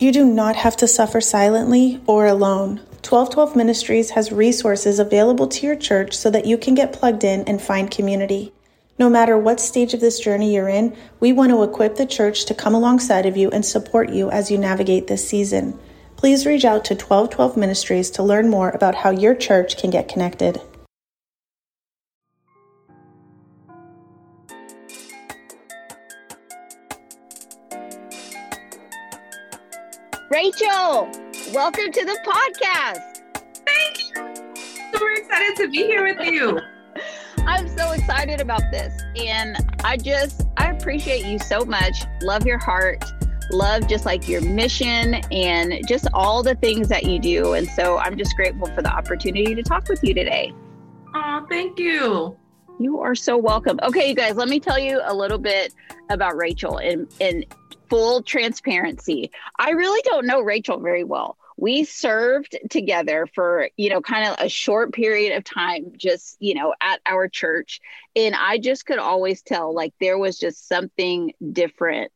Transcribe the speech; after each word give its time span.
You 0.00 0.12
do 0.12 0.24
not 0.24 0.54
have 0.54 0.76
to 0.76 0.86
suffer 0.86 1.20
silently 1.20 2.00
or 2.06 2.26
alone. 2.26 2.76
1212 3.02 3.56
Ministries 3.56 4.10
has 4.10 4.30
resources 4.30 5.00
available 5.00 5.48
to 5.48 5.66
your 5.66 5.74
church 5.74 6.16
so 6.16 6.30
that 6.30 6.46
you 6.46 6.56
can 6.56 6.76
get 6.76 6.92
plugged 6.92 7.24
in 7.24 7.42
and 7.48 7.60
find 7.60 7.90
community. 7.90 8.52
No 8.96 9.10
matter 9.10 9.36
what 9.36 9.58
stage 9.58 9.94
of 9.94 10.00
this 10.00 10.20
journey 10.20 10.54
you're 10.54 10.68
in, 10.68 10.96
we 11.18 11.32
want 11.32 11.50
to 11.50 11.64
equip 11.64 11.96
the 11.96 12.06
church 12.06 12.44
to 12.44 12.54
come 12.54 12.76
alongside 12.76 13.26
of 13.26 13.36
you 13.36 13.50
and 13.50 13.66
support 13.66 14.10
you 14.10 14.30
as 14.30 14.52
you 14.52 14.58
navigate 14.58 15.08
this 15.08 15.28
season. 15.28 15.76
Please 16.16 16.46
reach 16.46 16.64
out 16.64 16.84
to 16.84 16.94
1212 16.94 17.56
Ministries 17.56 18.08
to 18.10 18.22
learn 18.22 18.48
more 18.48 18.70
about 18.70 18.94
how 18.94 19.10
your 19.10 19.34
church 19.34 19.76
can 19.76 19.90
get 19.90 20.08
connected. 20.08 20.60
Rachael, 30.38 31.10
welcome 31.52 31.90
to 31.90 32.04
the 32.04 32.16
podcast. 32.24 33.22
Thank 33.66 33.98
you. 33.98 34.92
Super 34.92 35.10
excited 35.10 35.56
to 35.56 35.68
be 35.68 35.78
here 35.78 36.04
with 36.04 36.24
you. 36.24 36.60
I'm 37.38 37.66
so 37.76 37.90
excited 37.90 38.40
about 38.40 38.62
this. 38.70 39.02
And 39.16 39.56
I 39.82 39.96
just, 39.96 40.42
I 40.56 40.70
appreciate 40.70 41.26
you 41.26 41.40
so 41.40 41.64
much. 41.64 42.04
Love 42.22 42.46
your 42.46 42.58
heart. 42.58 43.04
Love 43.50 43.88
just 43.88 44.06
like 44.06 44.28
your 44.28 44.40
mission 44.40 45.14
and 45.32 45.84
just 45.88 46.06
all 46.14 46.44
the 46.44 46.54
things 46.54 46.86
that 46.86 47.02
you 47.02 47.18
do. 47.18 47.54
And 47.54 47.68
so 47.70 47.98
I'm 47.98 48.16
just 48.16 48.36
grateful 48.36 48.72
for 48.76 48.80
the 48.80 48.92
opportunity 48.92 49.56
to 49.56 49.62
talk 49.64 49.88
with 49.88 50.04
you 50.04 50.14
today. 50.14 50.52
Oh, 51.16 51.46
thank 51.50 51.80
you. 51.80 52.36
You 52.78 53.00
are 53.00 53.16
so 53.16 53.36
welcome. 53.36 53.80
Okay, 53.82 54.08
you 54.08 54.14
guys, 54.14 54.36
let 54.36 54.48
me 54.48 54.60
tell 54.60 54.78
you 54.78 55.00
a 55.02 55.12
little 55.12 55.38
bit 55.38 55.74
about 56.10 56.36
Rachael 56.36 56.78
and, 56.78 57.12
and 57.20 57.44
full 57.88 58.22
transparency. 58.22 59.30
I 59.58 59.70
really 59.70 60.02
don't 60.04 60.26
know 60.26 60.40
Rachael 60.40 60.80
very 60.80 61.04
well. 61.04 61.36
We 61.56 61.84
served 61.84 62.56
together 62.70 63.26
for, 63.34 63.68
you 63.76 63.90
know, 63.90 64.00
kind 64.00 64.28
of 64.28 64.36
a 64.38 64.48
short 64.48 64.92
period 64.92 65.36
of 65.36 65.44
time, 65.44 65.92
just, 65.96 66.36
you 66.38 66.54
know, 66.54 66.74
at 66.80 67.00
our 67.04 67.28
church. 67.28 67.80
And 68.14 68.34
I 68.34 68.58
just 68.58 68.86
could 68.86 68.98
always 68.98 69.42
tell 69.42 69.74
like 69.74 69.92
there 70.00 70.18
was 70.18 70.38
just 70.38 70.68
something 70.68 71.32
different 71.52 72.12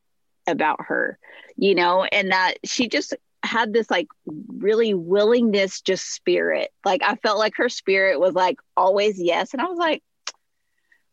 about 0.46 0.83
her, 0.86 1.19
you 1.56 1.74
know, 1.74 2.05
and 2.05 2.30
that 2.30 2.55
she 2.64 2.89
just 2.89 3.14
had 3.42 3.72
this 3.72 3.91
like 3.91 4.08
really 4.27 4.94
willingness, 4.94 5.80
just 5.80 6.12
spirit. 6.12 6.70
Like 6.84 7.02
I 7.02 7.16
felt 7.16 7.39
like 7.39 7.55
her 7.56 7.68
spirit 7.68 8.20
was 8.20 8.34
like 8.34 8.58
always 8.77 9.20
yes. 9.20 9.52
And 9.52 9.61
I 9.61 9.66
was 9.66 9.78
like, 9.78 10.02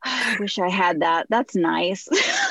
ah, 0.05 0.35
I 0.35 0.39
wish 0.39 0.59
I 0.59 0.69
had 0.69 1.01
that. 1.01 1.27
That's 1.29 1.55
nice. 1.55 2.07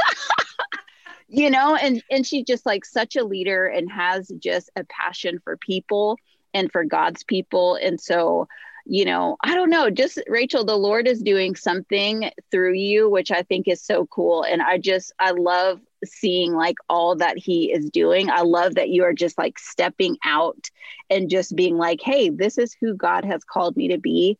you 1.28 1.50
know 1.50 1.76
and 1.76 2.02
and 2.10 2.26
she's 2.26 2.44
just 2.44 2.66
like 2.66 2.84
such 2.84 3.14
a 3.16 3.24
leader 3.24 3.66
and 3.66 3.90
has 3.90 4.32
just 4.38 4.70
a 4.76 4.84
passion 4.84 5.38
for 5.44 5.56
people 5.56 6.18
and 6.54 6.72
for 6.72 6.84
god's 6.84 7.22
people. 7.24 7.76
And 7.76 8.00
so 8.00 8.48
you 8.90 9.04
know 9.04 9.36
i 9.42 9.54
don't 9.54 9.68
know 9.68 9.90
just 9.90 10.18
rachael 10.28 10.64
the 10.64 10.74
lord 10.74 11.06
is 11.06 11.20
doing 11.20 11.54
something 11.54 12.30
through 12.50 12.72
you 12.72 13.10
which 13.10 13.30
i 13.30 13.42
think 13.42 13.68
is 13.68 13.82
so 13.82 14.06
cool. 14.06 14.42
And 14.42 14.62
i 14.62 14.78
just 14.78 15.12
i 15.18 15.30
love 15.32 15.80
seeing 16.04 16.54
like 16.54 16.76
all 16.88 17.16
that 17.16 17.36
he 17.36 17.72
is 17.72 17.90
doing. 17.90 18.30
I 18.30 18.42
love 18.42 18.76
that 18.76 18.88
you 18.88 19.02
are 19.04 19.12
just 19.12 19.36
like 19.36 19.58
stepping 19.58 20.16
out 20.24 20.70
and 21.10 21.28
just 21.28 21.56
being 21.56 21.76
like 21.76 22.00
hey 22.00 22.30
this 22.30 22.56
is 22.56 22.74
who 22.80 22.94
god 22.94 23.24
has 23.24 23.44
called 23.44 23.76
me 23.76 23.88
to 23.88 23.98
be. 23.98 24.38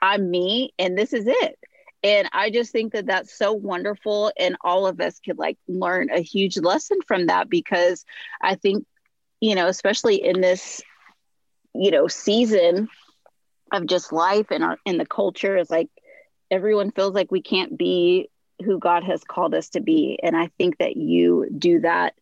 I'm 0.00 0.30
me 0.30 0.72
and 0.78 0.96
this 0.96 1.12
is 1.12 1.26
it 1.26 1.58
and 2.02 2.28
i 2.32 2.50
just 2.50 2.72
think 2.72 2.92
that 2.92 3.06
that's 3.06 3.36
so 3.36 3.52
wonderful 3.52 4.32
and 4.38 4.56
all 4.62 4.86
of 4.86 5.00
us 5.00 5.20
could 5.20 5.38
like 5.38 5.58
learn 5.68 6.10
a 6.10 6.20
huge 6.20 6.56
lesson 6.58 6.98
from 7.06 7.26
that 7.26 7.48
because 7.48 8.04
i 8.42 8.54
think 8.54 8.84
you 9.40 9.54
know 9.54 9.66
especially 9.66 10.16
in 10.24 10.40
this 10.40 10.82
you 11.74 11.90
know 11.90 12.08
season 12.08 12.88
of 13.72 13.86
just 13.86 14.12
life 14.12 14.46
and 14.50 14.64
our 14.64 14.78
in 14.84 14.98
the 14.98 15.06
culture 15.06 15.56
is 15.56 15.70
like 15.70 15.88
everyone 16.50 16.90
feels 16.90 17.14
like 17.14 17.30
we 17.30 17.42
can't 17.42 17.76
be 17.76 18.28
who 18.64 18.78
god 18.78 19.04
has 19.04 19.22
called 19.24 19.54
us 19.54 19.70
to 19.70 19.80
be. 19.80 20.18
And 20.22 20.36
i 20.36 20.48
think 20.58 20.78
that 20.78 20.96
you 20.96 21.48
do 21.56 21.80
that 21.80 22.14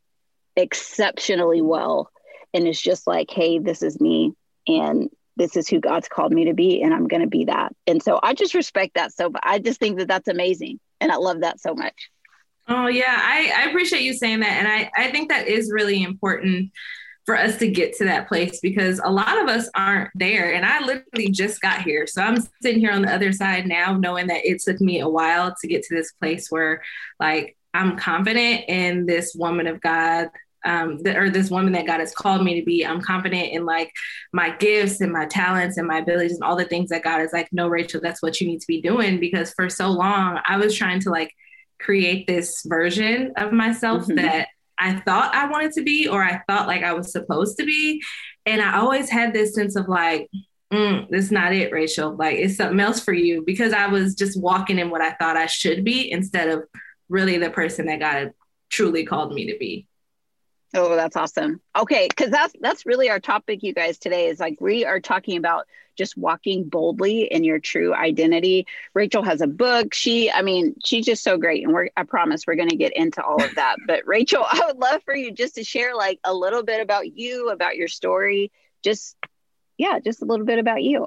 exceptionally 0.56 1.60
well. 1.60 2.10
And 2.54 2.66
it's 2.66 2.80
just 2.80 3.06
like 3.06 3.30
hey 3.30 3.58
this 3.58 3.82
is 3.82 4.00
me. 4.00 4.32
And 4.66 5.10
this 5.36 5.56
is 5.56 5.68
who 5.68 5.80
God's 5.80 6.08
called 6.08 6.32
me 6.32 6.46
to 6.46 6.54
be, 6.54 6.82
and 6.82 6.94
I'm 6.94 7.08
going 7.08 7.22
to 7.22 7.28
be 7.28 7.44
that. 7.44 7.72
And 7.86 8.02
so 8.02 8.18
I 8.22 8.34
just 8.34 8.54
respect 8.54 8.94
that. 8.94 9.12
So 9.12 9.32
I 9.42 9.58
just 9.58 9.78
think 9.78 9.98
that 9.98 10.08
that's 10.08 10.28
amazing. 10.28 10.80
And 11.00 11.12
I 11.12 11.16
love 11.16 11.40
that 11.40 11.60
so 11.60 11.74
much. 11.74 12.10
Oh, 12.68 12.86
yeah. 12.86 13.16
I, 13.16 13.52
I 13.56 13.68
appreciate 13.68 14.02
you 14.02 14.14
saying 14.14 14.40
that. 14.40 14.58
And 14.58 14.66
I, 14.66 14.90
I 14.96 15.10
think 15.10 15.28
that 15.28 15.46
is 15.46 15.70
really 15.70 16.02
important 16.02 16.72
for 17.24 17.36
us 17.36 17.58
to 17.58 17.68
get 17.68 17.96
to 17.96 18.04
that 18.04 18.28
place 18.28 18.60
because 18.60 19.00
a 19.04 19.10
lot 19.10 19.40
of 19.40 19.48
us 19.48 19.68
aren't 19.74 20.10
there. 20.14 20.54
And 20.54 20.64
I 20.64 20.80
literally 20.80 21.30
just 21.30 21.60
got 21.60 21.82
here. 21.82 22.06
So 22.06 22.22
I'm 22.22 22.38
sitting 22.62 22.80
here 22.80 22.92
on 22.92 23.02
the 23.02 23.12
other 23.12 23.32
side 23.32 23.66
now, 23.66 23.96
knowing 23.96 24.28
that 24.28 24.46
it 24.46 24.62
took 24.62 24.80
me 24.80 25.00
a 25.00 25.08
while 25.08 25.54
to 25.60 25.68
get 25.68 25.82
to 25.84 25.94
this 25.94 26.12
place 26.12 26.50
where, 26.50 26.82
like, 27.20 27.56
I'm 27.74 27.98
confident 27.98 28.64
in 28.68 29.06
this 29.06 29.34
woman 29.34 29.66
of 29.66 29.80
God 29.80 30.30
um, 30.66 30.98
the, 30.98 31.16
or 31.16 31.30
this 31.30 31.50
woman 31.50 31.72
that 31.72 31.86
God 31.86 32.00
has 32.00 32.12
called 32.12 32.44
me 32.44 32.58
to 32.60 32.66
be. 32.66 32.84
I'm 32.84 33.00
confident 33.00 33.52
in 33.52 33.64
like 33.64 33.92
my 34.32 34.50
gifts 34.50 35.00
and 35.00 35.12
my 35.12 35.26
talents 35.26 35.78
and 35.78 35.86
my 35.86 35.98
abilities 35.98 36.34
and 36.34 36.42
all 36.42 36.56
the 36.56 36.64
things 36.64 36.90
that 36.90 37.04
God 37.04 37.20
is 37.20 37.32
like, 37.32 37.48
no, 37.52 37.68
Rachael, 37.68 38.00
that's 38.02 38.22
what 38.22 38.40
you 38.40 38.46
need 38.46 38.60
to 38.60 38.66
be 38.66 38.82
doing. 38.82 39.20
Because 39.20 39.52
for 39.52 39.70
so 39.70 39.88
long, 39.88 40.40
I 40.46 40.58
was 40.58 40.74
trying 40.74 41.00
to 41.00 41.10
like 41.10 41.32
create 41.78 42.26
this 42.26 42.62
version 42.66 43.32
of 43.36 43.52
myself 43.52 44.02
mm-hmm. 44.02 44.16
that 44.16 44.48
I 44.78 44.96
thought 45.00 45.34
I 45.34 45.48
wanted 45.48 45.72
to 45.72 45.82
be, 45.82 46.08
or 46.08 46.22
I 46.22 46.42
thought 46.48 46.66
like 46.66 46.82
I 46.82 46.92
was 46.92 47.12
supposed 47.12 47.58
to 47.58 47.64
be. 47.64 48.02
And 48.44 48.60
I 48.60 48.78
always 48.78 49.08
had 49.08 49.32
this 49.32 49.54
sense 49.54 49.76
of 49.76 49.88
like, 49.88 50.28
mm, 50.72 51.06
that's 51.10 51.30
not 51.30 51.54
it, 51.54 51.72
Rachael. 51.72 52.16
Like 52.16 52.36
it's 52.36 52.56
something 52.56 52.80
else 52.80 53.00
for 53.00 53.12
you 53.12 53.42
because 53.46 53.72
I 53.72 53.86
was 53.86 54.14
just 54.14 54.40
walking 54.40 54.78
in 54.78 54.90
what 54.90 55.00
I 55.00 55.12
thought 55.12 55.36
I 55.36 55.46
should 55.46 55.84
be 55.84 56.10
instead 56.10 56.48
of 56.48 56.64
really 57.08 57.38
the 57.38 57.50
person 57.50 57.86
that 57.86 58.00
God 58.00 58.32
truly 58.68 59.06
called 59.06 59.32
me 59.32 59.52
to 59.52 59.58
be. 59.58 59.86
Oh, 60.76 60.94
that's 60.94 61.16
awesome. 61.16 61.60
Okay, 61.74 62.06
because 62.08 62.30
that's 62.30 62.54
that's 62.60 62.84
really 62.84 63.08
our 63.08 63.18
topic, 63.18 63.62
you 63.62 63.72
guys. 63.72 63.98
Today 63.98 64.26
is 64.26 64.38
like 64.38 64.60
we 64.60 64.84
are 64.84 65.00
talking 65.00 65.38
about 65.38 65.66
just 65.96 66.18
walking 66.18 66.64
boldly 66.64 67.22
in 67.22 67.44
your 67.44 67.58
true 67.58 67.94
identity. 67.94 68.66
Rachael 68.92 69.22
has 69.22 69.40
a 69.40 69.46
book. 69.46 69.94
She, 69.94 70.30
I 70.30 70.42
mean, 70.42 70.74
she's 70.84 71.06
just 71.06 71.24
so 71.24 71.38
great, 71.38 71.64
and 71.64 71.72
we're 71.72 71.88
I 71.96 72.02
promise 72.02 72.46
we're 72.46 72.56
going 72.56 72.68
to 72.68 72.76
get 72.76 72.94
into 72.94 73.24
all 73.24 73.42
of 73.42 73.54
that. 73.54 73.76
but 73.86 74.06
Rachael, 74.06 74.44
I 74.50 74.64
would 74.66 74.78
love 74.78 75.02
for 75.04 75.16
you 75.16 75.32
just 75.32 75.54
to 75.54 75.64
share 75.64 75.96
like 75.96 76.20
a 76.24 76.34
little 76.34 76.62
bit 76.62 76.82
about 76.82 77.16
you, 77.16 77.48
about 77.48 77.76
your 77.76 77.88
story. 77.88 78.52
Just 78.84 79.16
yeah, 79.78 79.98
just 79.98 80.20
a 80.20 80.26
little 80.26 80.46
bit 80.46 80.58
about 80.58 80.82
you. 80.82 81.06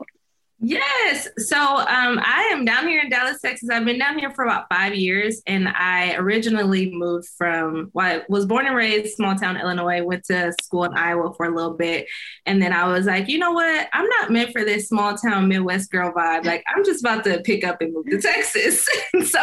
Yes. 0.62 1.30
So 1.38 1.58
um, 1.58 2.20
I 2.22 2.50
am 2.52 2.66
down 2.66 2.86
here 2.86 3.00
in 3.02 3.10
Dallas, 3.10 3.40
Texas. 3.40 3.70
I've 3.70 3.86
been 3.86 3.98
down 3.98 4.20
here 4.20 4.30
for 4.32 4.44
about 4.44 4.66
five 4.70 4.94
years, 4.94 5.42
and 5.48 5.70
I 5.70 6.16
originally 6.16 6.92
moved 6.92 7.30
from. 7.38 7.90
Well, 7.94 8.06
I 8.06 8.22
was 8.28 8.46
born 8.46 8.66
and 8.66 8.76
raised 8.76 9.16
small 9.16 9.36
town 9.36 9.56
Illinois. 9.56 10.04
Went 10.04 10.26
to 10.26 10.54
school 10.62 10.84
in 10.84 10.94
Iowa 10.96 11.34
for 11.34 11.46
a 11.46 11.56
little 11.56 11.76
bit, 11.76 12.08
and 12.46 12.62
then 12.62 12.74
I 12.74 12.90
was 12.90 13.06
like, 13.06 13.30
you 13.30 13.38
know 13.38 13.54
what? 13.54 13.88
I'm 13.94 14.08
not 14.20 14.32
meant 14.32 14.52
for 14.52 14.66
this 14.66 14.90
small 14.90 15.16
town 15.16 15.48
Midwest 15.48 15.92
girl 15.92 16.12
vibe. 16.12 16.44
Like 16.44 16.66
I'm 16.68 16.84
just 16.84 17.00
about 17.06 17.24
to 17.24 17.40
pick 17.40 17.64
up 17.64 17.82
and 17.82 17.94
move 17.94 18.08
to 18.08 18.22
Texas. 18.22 18.86
so 19.32 19.40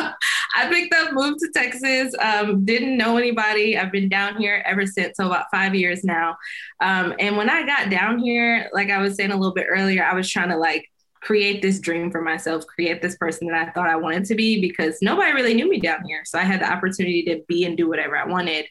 I 0.54 0.68
picked 0.68 0.94
up, 0.94 1.14
moved 1.14 1.38
to 1.38 1.48
Texas. 1.50 2.14
Um, 2.20 2.66
didn't 2.66 2.98
know 2.98 3.16
anybody. 3.16 3.78
I've 3.78 3.92
been 3.92 4.10
down 4.10 4.36
here 4.36 4.62
ever 4.66 4.84
since. 4.84 5.16
So 5.16 5.26
about 5.26 5.46
five 5.50 5.74
years 5.74 6.04
now. 6.04 6.36
Um, 6.82 7.14
and 7.18 7.38
when 7.38 7.48
I 7.48 7.64
got 7.64 7.88
down 7.88 8.18
here, 8.18 8.68
like 8.74 8.90
I 8.90 8.98
was 8.98 9.16
saying 9.16 9.30
a 9.30 9.36
little 9.36 9.54
bit 9.54 9.66
earlier, 9.66 10.04
I 10.04 10.14
was 10.14 10.30
trying 10.30 10.50
to 10.50 10.58
like 10.58 10.86
create 11.26 11.60
this 11.60 11.80
dream 11.80 12.08
for 12.08 12.22
myself, 12.22 12.64
create 12.68 13.02
this 13.02 13.16
person 13.16 13.48
that 13.48 13.68
I 13.68 13.72
thought 13.72 13.90
I 13.90 13.96
wanted 13.96 14.24
to 14.26 14.36
be 14.36 14.60
because 14.60 14.98
nobody 15.02 15.32
really 15.32 15.54
knew 15.54 15.68
me 15.68 15.80
down 15.80 16.04
here. 16.06 16.22
So 16.24 16.38
I 16.38 16.42
had 16.42 16.60
the 16.60 16.72
opportunity 16.72 17.24
to 17.24 17.42
be 17.48 17.64
and 17.64 17.76
do 17.76 17.88
whatever 17.88 18.16
I 18.16 18.24
wanted. 18.24 18.66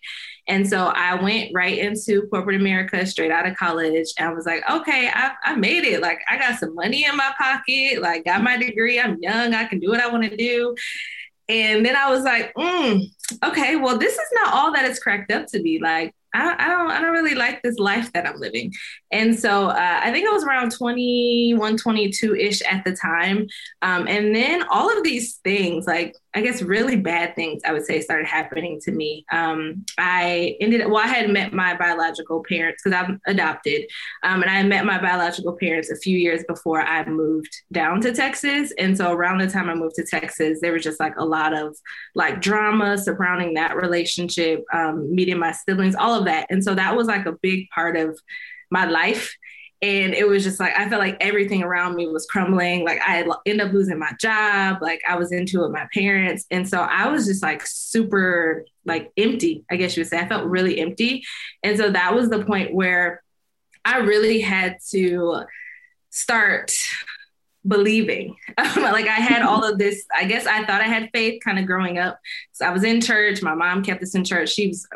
And 0.47 0.65
so 0.67 0.85
I 0.85 1.21
went 1.21 1.51
right 1.53 1.77
into 1.77 2.27
corporate 2.29 2.61
America 2.61 3.05
straight 3.05 3.31
out 3.31 3.45
of 3.45 3.57
college. 3.57 4.07
And 4.17 4.29
I 4.29 4.33
was 4.33 4.45
like, 4.45 4.63
okay, 4.69 5.11
I, 5.13 5.33
I 5.43 5.55
made 5.55 5.83
it. 5.83 6.01
Like, 6.01 6.19
I 6.29 6.37
got 6.37 6.57
some 6.57 6.73
money 6.75 7.03
in 7.03 7.17
my 7.17 7.33
pocket, 7.37 8.01
like, 8.01 8.23
got 8.23 8.41
my 8.41 8.55
degree. 8.55 9.01
I'm 9.01 9.17
young. 9.21 9.53
I 9.53 9.65
can 9.65 9.79
do 9.79 9.89
what 9.89 9.99
I 9.99 10.07
want 10.07 10.23
to 10.23 10.37
do. 10.37 10.75
And 11.49 11.85
then 11.85 11.97
I 11.97 12.09
was 12.09 12.23
like, 12.23 12.53
mm, 12.55 13.01
okay, 13.43 13.75
well, 13.75 13.97
this 13.97 14.13
is 14.13 14.29
not 14.33 14.53
all 14.53 14.71
that 14.71 14.85
it's 14.85 14.99
cracked 14.99 15.31
up 15.31 15.47
to 15.47 15.61
be. 15.61 15.79
Like, 15.79 16.15
I, 16.35 16.55
I 16.65 16.67
don't 16.69 16.91
I 16.91 17.01
don't 17.01 17.13
really 17.13 17.35
like 17.35 17.61
this 17.61 17.77
life 17.77 18.11
that 18.13 18.27
I'm 18.27 18.39
living. 18.39 18.73
And 19.11 19.37
so 19.37 19.67
uh, 19.67 19.99
I 20.03 20.11
think 20.11 20.27
I 20.27 20.31
was 20.31 20.43
around 20.43 20.71
21, 20.71 21.77
22 21.77 22.35
ish 22.35 22.61
at 22.63 22.83
the 22.83 22.95
time. 22.95 23.47
Um, 23.81 24.07
and 24.07 24.35
then 24.35 24.63
all 24.69 24.95
of 24.95 25.03
these 25.03 25.35
things, 25.43 25.87
like 25.87 26.15
I 26.33 26.41
guess 26.41 26.61
really 26.61 26.97
bad 26.97 27.33
things, 27.35 27.61
I 27.65 27.71
would 27.71 27.85
say, 27.85 28.01
started 28.01 28.27
happening 28.27 28.79
to 28.83 28.91
me. 28.91 29.25
Um, 29.31 29.85
I 29.97 30.57
ended 30.59 30.85
well, 30.87 30.97
I 31.03 31.07
had 31.07 31.29
met 31.29 31.53
my 31.53 31.77
biological 31.77 32.43
parents 32.47 32.83
because 32.83 32.99
I'm 32.99 33.21
adopted. 33.25 33.85
Um, 34.23 34.41
and 34.41 34.51
I 34.51 34.61
met 34.63 34.85
my 34.85 34.99
biological 34.99 35.55
parents 35.57 35.89
a 35.89 35.95
few 35.95 36.17
years 36.17 36.43
before 36.47 36.81
I 36.81 37.05
moved 37.05 37.55
down 37.71 38.01
to 38.01 38.13
Texas. 38.13 38.73
And 38.77 38.97
so 38.97 39.13
around 39.13 39.37
the 39.37 39.47
time 39.47 39.69
I 39.69 39.75
moved 39.75 39.95
to 39.95 40.05
Texas, 40.05 40.59
there 40.61 40.73
was 40.73 40.83
just 40.83 40.99
like 40.99 41.15
a 41.17 41.25
lot 41.25 41.53
of 41.53 41.77
like 42.15 42.41
drama 42.41 42.97
surrounding 42.97 43.53
that 43.53 43.77
relationship, 43.77 44.65
um, 44.73 45.13
meeting 45.13 45.39
my 45.39 45.53
siblings, 45.53 45.95
all 45.95 46.13
of 46.13 46.24
that. 46.25 46.47
And 46.49 46.63
so 46.63 46.75
that 46.75 46.95
was 46.95 47.07
like 47.07 47.25
a 47.25 47.37
big 47.41 47.69
part 47.69 47.97
of 47.97 48.19
my 48.69 48.85
life. 48.85 49.35
And 49.81 50.13
it 50.13 50.27
was 50.27 50.43
just 50.43 50.59
like, 50.59 50.73
I 50.77 50.89
felt 50.89 50.99
like 51.01 51.17
everything 51.19 51.61
around 51.61 51.95
me 51.95 52.07
was 52.07 52.25
crumbling. 52.25 52.85
Like 52.85 52.99
I 53.05 53.23
ended 53.45 53.67
up 53.67 53.73
losing 53.73 53.99
my 53.99 54.11
job. 54.19 54.77
Like 54.81 55.01
I 55.07 55.15
was 55.15 55.31
into 55.31 55.59
it 55.59 55.63
with 55.63 55.73
my 55.73 55.87
parents. 55.93 56.45
And 56.49 56.67
so 56.67 56.79
I 56.79 57.07
was 57.09 57.25
just 57.25 57.43
like 57.43 57.61
super 57.65 58.65
like 58.85 59.11
empty, 59.17 59.65
I 59.69 59.75
guess 59.75 59.95
you 59.95 60.01
would 60.01 60.09
say. 60.09 60.19
I 60.19 60.27
felt 60.27 60.45
really 60.45 60.79
empty. 60.79 61.23
And 61.61 61.77
so 61.77 61.91
that 61.91 62.15
was 62.15 62.29
the 62.29 62.43
point 62.45 62.73
where 62.73 63.21
I 63.83 63.99
really 63.99 64.41
had 64.41 64.77
to 64.91 65.43
start 66.09 66.73
believing. 67.67 68.35
like 68.57 69.07
I 69.07 69.19
had 69.19 69.41
all 69.41 69.63
of 69.63 69.77
this, 69.77 70.05
I 70.15 70.25
guess 70.25 70.45
I 70.45 70.65
thought 70.65 70.81
I 70.81 70.87
had 70.87 71.09
faith 71.13 71.41
kind 71.43 71.59
of 71.59 71.65
growing 71.65 71.97
up. 71.97 72.19
So 72.53 72.65
I 72.65 72.71
was 72.71 72.83
in 72.83 73.01
church. 73.01 73.41
My 73.41 73.55
mom 73.55 73.83
kept 73.83 74.01
us 74.01 74.15
in 74.15 74.23
church. 74.23 74.49
She 74.49 74.69
was 74.69 74.87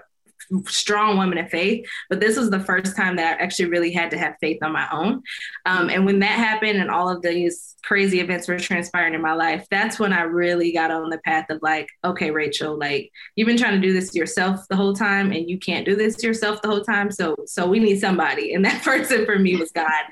strong 0.67 1.17
woman 1.17 1.37
of 1.37 1.49
faith, 1.49 1.85
but 2.09 2.19
this 2.19 2.37
was 2.37 2.49
the 2.49 2.59
first 2.59 2.95
time 2.95 3.15
that 3.17 3.39
I 3.39 3.43
actually 3.43 3.69
really 3.69 3.91
had 3.91 4.11
to 4.11 4.17
have 4.17 4.35
faith 4.41 4.59
on 4.61 4.71
my 4.71 4.87
own. 4.91 5.21
Um, 5.65 5.89
and 5.89 6.05
when 6.05 6.19
that 6.19 6.37
happened 6.37 6.79
and 6.79 6.89
all 6.89 7.09
of 7.09 7.21
these 7.21 7.75
crazy 7.83 8.19
events 8.19 8.47
were 8.47 8.59
transpiring 8.59 9.13
in 9.13 9.21
my 9.21 9.33
life, 9.33 9.65
that's 9.69 9.99
when 9.99 10.13
I 10.13 10.21
really 10.21 10.71
got 10.71 10.91
on 10.91 11.09
the 11.09 11.19
path 11.19 11.45
of 11.49 11.59
like, 11.61 11.89
okay, 12.03 12.31
Rachael, 12.31 12.77
like 12.77 13.11
you've 13.35 13.47
been 13.47 13.57
trying 13.57 13.79
to 13.79 13.87
do 13.87 13.93
this 13.93 14.15
yourself 14.15 14.61
the 14.69 14.75
whole 14.75 14.93
time 14.93 15.31
and 15.31 15.49
you 15.49 15.57
can't 15.57 15.85
do 15.85 15.95
this 15.95 16.23
yourself 16.23 16.61
the 16.61 16.67
whole 16.67 16.83
time. 16.83 17.11
So, 17.11 17.35
so 17.45 17.67
we 17.67 17.79
need 17.79 17.99
somebody. 17.99 18.53
And 18.53 18.65
that 18.65 18.83
person 18.83 19.25
for 19.25 19.37
me 19.37 19.55
was 19.55 19.71
God. 19.71 20.03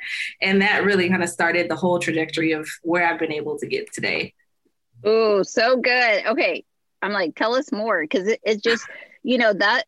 And 0.41 0.61
that 0.61 0.83
really 0.83 1.09
kind 1.09 1.23
of 1.23 1.29
started 1.29 1.69
the 1.69 1.75
whole 1.75 1.99
trajectory 1.99 2.51
of 2.51 2.67
where 2.83 3.07
I've 3.07 3.19
been 3.19 3.33
able 3.33 3.57
to 3.59 3.67
get 3.67 3.91
today. 3.93 4.33
Oh, 5.03 5.43
so 5.43 5.77
good. 5.77 6.25
Okay. 6.25 6.63
I'm 7.01 7.11
like, 7.11 7.35
tell 7.35 7.55
us 7.55 7.71
more 7.71 8.01
because 8.01 8.27
it, 8.27 8.39
it's 8.43 8.61
just, 8.61 8.87
you 9.23 9.37
know, 9.37 9.53
that 9.53 9.85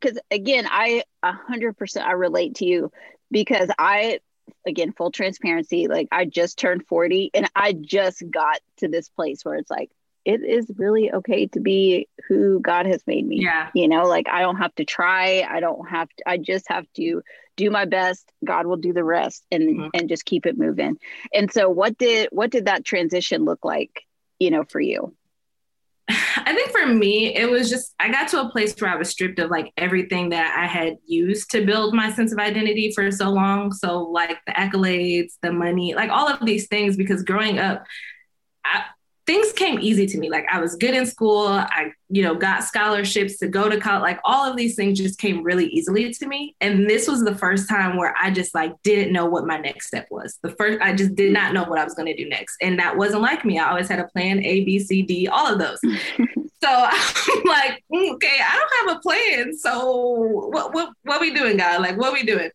because 0.00 0.18
again, 0.30 0.66
I 0.70 1.02
a 1.22 1.32
hundred 1.32 1.76
percent 1.76 2.06
I 2.06 2.12
relate 2.12 2.56
to 2.56 2.66
you 2.66 2.90
because 3.30 3.70
I 3.78 4.20
again 4.66 4.92
full 4.92 5.10
transparency, 5.10 5.88
like 5.88 6.08
I 6.12 6.24
just 6.24 6.58
turned 6.58 6.86
40 6.86 7.30
and 7.34 7.48
I 7.54 7.72
just 7.72 8.22
got 8.30 8.60
to 8.78 8.88
this 8.88 9.08
place 9.08 9.44
where 9.44 9.56
it's 9.56 9.70
like 9.70 9.90
it 10.24 10.42
is 10.42 10.70
really 10.76 11.10
okay 11.10 11.46
to 11.46 11.60
be 11.60 12.06
who 12.28 12.60
God 12.60 12.84
has 12.84 13.02
made 13.06 13.26
me. 13.26 13.40
Yeah. 13.42 13.70
You 13.74 13.88
know, 13.88 14.02
like 14.02 14.28
I 14.28 14.42
don't 14.42 14.56
have 14.56 14.74
to 14.74 14.84
try. 14.84 15.46
I 15.48 15.60
don't 15.60 15.88
have 15.88 16.08
to, 16.08 16.28
I 16.28 16.36
just 16.36 16.66
have 16.68 16.84
to 16.96 17.22
do 17.56 17.70
my 17.70 17.86
best. 17.86 18.30
God 18.44 18.66
will 18.66 18.76
do 18.76 18.92
the 18.92 19.04
rest 19.04 19.44
and 19.50 19.62
mm-hmm. 19.62 19.88
and 19.94 20.08
just 20.08 20.24
keep 20.24 20.44
it 20.44 20.58
moving. 20.58 20.98
And 21.32 21.50
so 21.52 21.70
what 21.70 21.96
did 21.96 22.28
what 22.30 22.50
did 22.50 22.66
that 22.66 22.84
transition 22.84 23.44
look 23.44 23.64
like, 23.64 24.02
you 24.38 24.50
know, 24.50 24.64
for 24.64 24.80
you? 24.80 25.14
I 26.08 26.54
think 26.54 26.70
for 26.70 26.86
me, 26.86 27.36
it 27.36 27.50
was 27.50 27.68
just, 27.68 27.94
I 28.00 28.10
got 28.10 28.28
to 28.28 28.40
a 28.40 28.50
place 28.50 28.74
where 28.78 28.90
I 28.90 28.96
was 28.96 29.10
stripped 29.10 29.38
of 29.38 29.50
like 29.50 29.72
everything 29.76 30.30
that 30.30 30.56
I 30.58 30.66
had 30.66 30.96
used 31.06 31.50
to 31.50 31.66
build 31.66 31.92
my 31.94 32.10
sense 32.12 32.32
of 32.32 32.38
identity 32.38 32.92
for 32.92 33.10
so 33.10 33.30
long. 33.30 33.72
So, 33.72 34.04
like 34.04 34.38
the 34.46 34.52
accolades, 34.52 35.34
the 35.42 35.52
money, 35.52 35.94
like 35.94 36.10
all 36.10 36.28
of 36.28 36.44
these 36.44 36.66
things, 36.68 36.96
because 36.96 37.22
growing 37.24 37.58
up, 37.58 37.84
I, 38.64 38.84
things 39.28 39.52
came 39.52 39.78
easy 39.78 40.06
to 40.06 40.16
me. 40.16 40.30
Like 40.30 40.46
I 40.50 40.58
was 40.58 40.74
good 40.74 40.94
in 40.94 41.04
school. 41.04 41.48
I, 41.48 41.92
you 42.08 42.22
know, 42.22 42.34
got 42.34 42.64
scholarships 42.64 43.36
to 43.36 43.46
go 43.46 43.68
to 43.68 43.78
college. 43.78 44.00
Like 44.00 44.20
all 44.24 44.50
of 44.50 44.56
these 44.56 44.74
things 44.74 44.98
just 44.98 45.18
came 45.18 45.42
really 45.42 45.66
easily 45.66 46.10
to 46.14 46.26
me. 46.26 46.56
And 46.62 46.88
this 46.88 47.06
was 47.06 47.22
the 47.22 47.34
first 47.34 47.68
time 47.68 47.98
where 47.98 48.14
I 48.18 48.30
just 48.30 48.54
like 48.54 48.72
didn't 48.82 49.12
know 49.12 49.26
what 49.26 49.46
my 49.46 49.58
next 49.58 49.88
step 49.88 50.06
was. 50.10 50.38
The 50.42 50.48
first, 50.52 50.80
I 50.80 50.94
just 50.94 51.14
did 51.14 51.30
not 51.30 51.52
know 51.52 51.64
what 51.64 51.78
I 51.78 51.84
was 51.84 51.92
going 51.92 52.06
to 52.06 52.16
do 52.16 52.26
next. 52.26 52.56
And 52.62 52.78
that 52.78 52.96
wasn't 52.96 53.20
like 53.20 53.44
me. 53.44 53.58
I 53.58 53.68
always 53.68 53.86
had 53.86 54.00
a 54.00 54.08
plan 54.08 54.42
A, 54.42 54.64
B, 54.64 54.78
C, 54.78 55.02
D, 55.02 55.28
all 55.28 55.52
of 55.52 55.58
those. 55.58 55.78
so 55.82 55.88
I'm 56.70 57.44
like, 57.44 57.84
mm, 57.92 58.14
okay, 58.14 58.38
I 58.42 58.58
don't 58.58 58.88
have 58.88 58.96
a 58.96 59.00
plan. 59.00 59.54
So 59.58 59.92
what, 60.48 60.72
what, 60.72 60.88
what 61.02 61.20
we 61.20 61.34
doing, 61.34 61.58
God? 61.58 61.82
Like, 61.82 61.98
what 61.98 62.14
we 62.14 62.22
doing? 62.22 62.48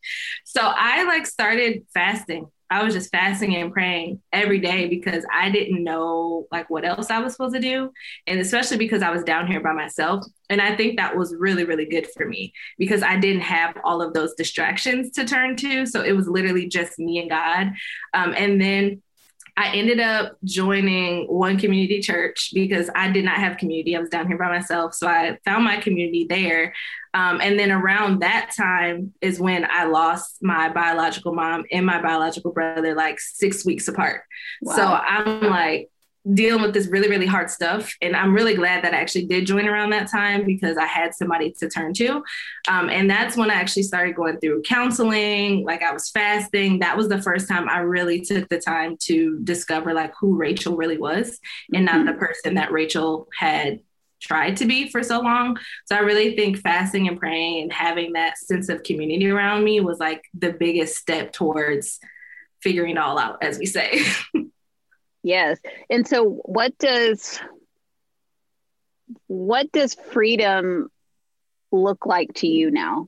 So 0.44 0.62
I 0.64 1.04
like 1.04 1.28
started 1.28 1.86
fasting 1.94 2.48
I 2.74 2.82
was 2.82 2.96
just 2.96 3.12
fasting 3.12 3.56
and 3.56 3.72
praying 3.72 4.20
every 4.32 4.58
day 4.58 4.88
because 4.88 5.24
I 5.32 5.52
didn't 5.52 5.84
know 5.84 6.48
like 6.52 6.72
what 6.72 6.84
else 6.84 7.12
I 7.12 7.20
was 7.20 7.34
supposed 7.34 7.54
to 7.54 7.62
do. 7.62 7.92
And 8.26 8.40
especially 8.40 8.78
because 8.78 9.04
I 9.04 9.12
was 9.12 9.24
down 9.24 9.46
here 9.46 9.62
by 9.62 9.74
myself. 9.74 10.26
And 10.50 10.60
I 10.60 10.76
think 10.76 10.98
that 10.98 11.16
was 11.16 11.36
really, 11.38 11.66
really 11.66 11.86
good 11.86 12.08
for 12.18 12.28
me 12.28 12.52
because 12.80 13.04
I 13.04 13.18
didn't 13.20 13.44
have 13.44 13.78
all 13.84 14.02
of 14.02 14.16
those 14.16 14.34
distractions 14.34 15.12
to 15.12 15.24
turn 15.24 15.56
to. 15.58 15.86
So 15.86 16.02
it 16.02 16.14
was 16.14 16.28
literally 16.28 16.68
just 16.68 16.98
me 16.98 17.20
and 17.20 17.30
God. 17.30 17.74
Um, 18.16 18.34
and 18.36 18.60
then 18.60 19.04
I 19.56 19.76
ended 19.76 20.00
up 20.00 20.38
joining 20.44 21.28
one 21.28 21.60
community 21.60 22.02
church 22.02 22.52
because 22.54 22.90
I 22.96 23.12
did 23.12 23.24
not 23.24 23.38
have 23.38 23.58
community. 23.58 23.96
I 23.96 24.00
was 24.00 24.10
down 24.10 24.28
here 24.28 24.38
by 24.38 24.50
myself. 24.50 24.96
So 24.96 25.08
I 25.08 25.38
found 25.46 25.64
my 25.64 25.78
community 25.78 26.26
there. 26.28 26.74
Um, 27.14 27.40
and 27.40 27.60
then 27.60 27.72
around 27.72 28.22
that 28.22 28.52
time 28.58 29.14
is 29.22 29.40
when 29.40 29.68
I 29.70 29.86
lost 29.86 30.38
my 30.42 30.70
biological 30.70 31.36
mom 31.36 31.66
and 31.72 31.86
my 31.86 32.02
biological 32.02 32.52
brother, 32.52 32.96
like 32.96 33.20
six 33.20 33.64
weeks 33.64 33.88
apart. 33.88 34.24
Wow. 34.64 34.76
So 34.76 34.86
I'm 34.86 35.44
like, 35.44 35.90
dealing 36.32 36.62
with 36.62 36.74
this 36.74 36.88
really, 36.88 37.10
really 37.10 37.26
hard 37.26 37.50
stuff. 37.50 37.94
And 38.02 38.16
I'm 38.16 38.34
really 38.34 38.56
glad 38.56 38.84
that 38.84 38.94
I 38.94 38.98
actually 38.98 39.26
did 39.26 39.46
join 39.46 39.68
around 39.68 39.90
that 39.90 40.10
time 40.10 40.46
because 40.46 40.78
I 40.78 40.86
had 40.86 41.14
somebody 41.14 41.52
to 41.60 41.70
turn 41.70 41.94
to. 41.96 42.24
Um, 42.70 42.90
and 42.90 43.10
that's 43.10 43.36
when 43.36 43.52
I 43.52 43.56
actually 43.56 43.84
started 43.84 44.16
going 44.16 44.40
through 44.40 44.62
counseling, 44.62 45.66
like 45.66 45.84
I 45.84 45.92
was 45.92 46.10
fasting. 46.10 46.80
That 46.80 46.96
was 46.96 47.10
the 47.10 47.22
first 47.22 47.50
time 47.50 47.68
I 47.68 47.80
really 47.80 48.22
took 48.22 48.48
the 48.48 48.60
time 48.60 48.96
to 49.02 49.40
discover 49.44 49.94
like 49.94 50.14
who 50.20 50.36
Rachael 50.36 50.78
really 50.78 50.98
was 50.98 51.40
and 51.74 51.86
not 51.86 51.96
mm-hmm. 51.96 52.06
the 52.06 52.14
person 52.14 52.56
that 52.56 52.72
Rachael 52.72 53.28
had 53.38 53.82
tried 54.22 54.56
to 54.58 54.66
be 54.66 54.90
for 54.90 55.04
so 55.04 55.20
long. 55.20 55.58
So 55.86 55.98
I 55.98 56.00
really 56.00 56.38
think 56.38 56.58
fasting 56.60 57.10
and 57.10 57.20
praying 57.20 57.64
and 57.64 57.74
having 57.74 58.14
that 58.14 58.38
sense 58.38 58.70
of 58.70 58.84
community 58.84 59.30
around 59.30 59.66
me 59.66 59.82
was 59.82 60.00
like 60.00 60.24
the 60.34 60.54
biggest 60.54 60.96
step 60.96 61.34
towards 61.34 62.00
figuring 62.62 62.92
it 62.92 62.98
all 62.98 63.20
out, 63.20 63.44
as 63.44 63.60
we 63.60 63.66
say. 63.66 64.02
Yes. 65.24 65.58
And 65.90 66.06
so 66.06 66.42
what 66.44 66.78
does 66.78 67.40
what 69.28 69.72
does 69.72 69.96
freedom 69.96 70.90
look 71.72 72.06
like 72.06 72.34
to 72.36 72.48
you 72.48 72.70
now? 72.70 73.08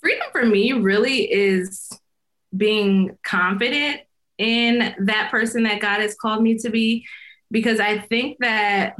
Freedom 0.00 0.26
for 0.32 0.44
me 0.44 0.72
really 0.72 1.32
is 1.32 1.88
being 2.54 3.16
confident 3.24 4.00
in 4.36 4.94
that 4.98 5.30
person 5.30 5.62
that 5.62 5.80
God 5.80 6.00
has 6.00 6.14
called 6.14 6.42
me 6.42 6.58
to 6.58 6.70
be 6.70 7.06
because 7.50 7.80
I 7.80 7.98
think 7.98 8.38
that 8.40 8.96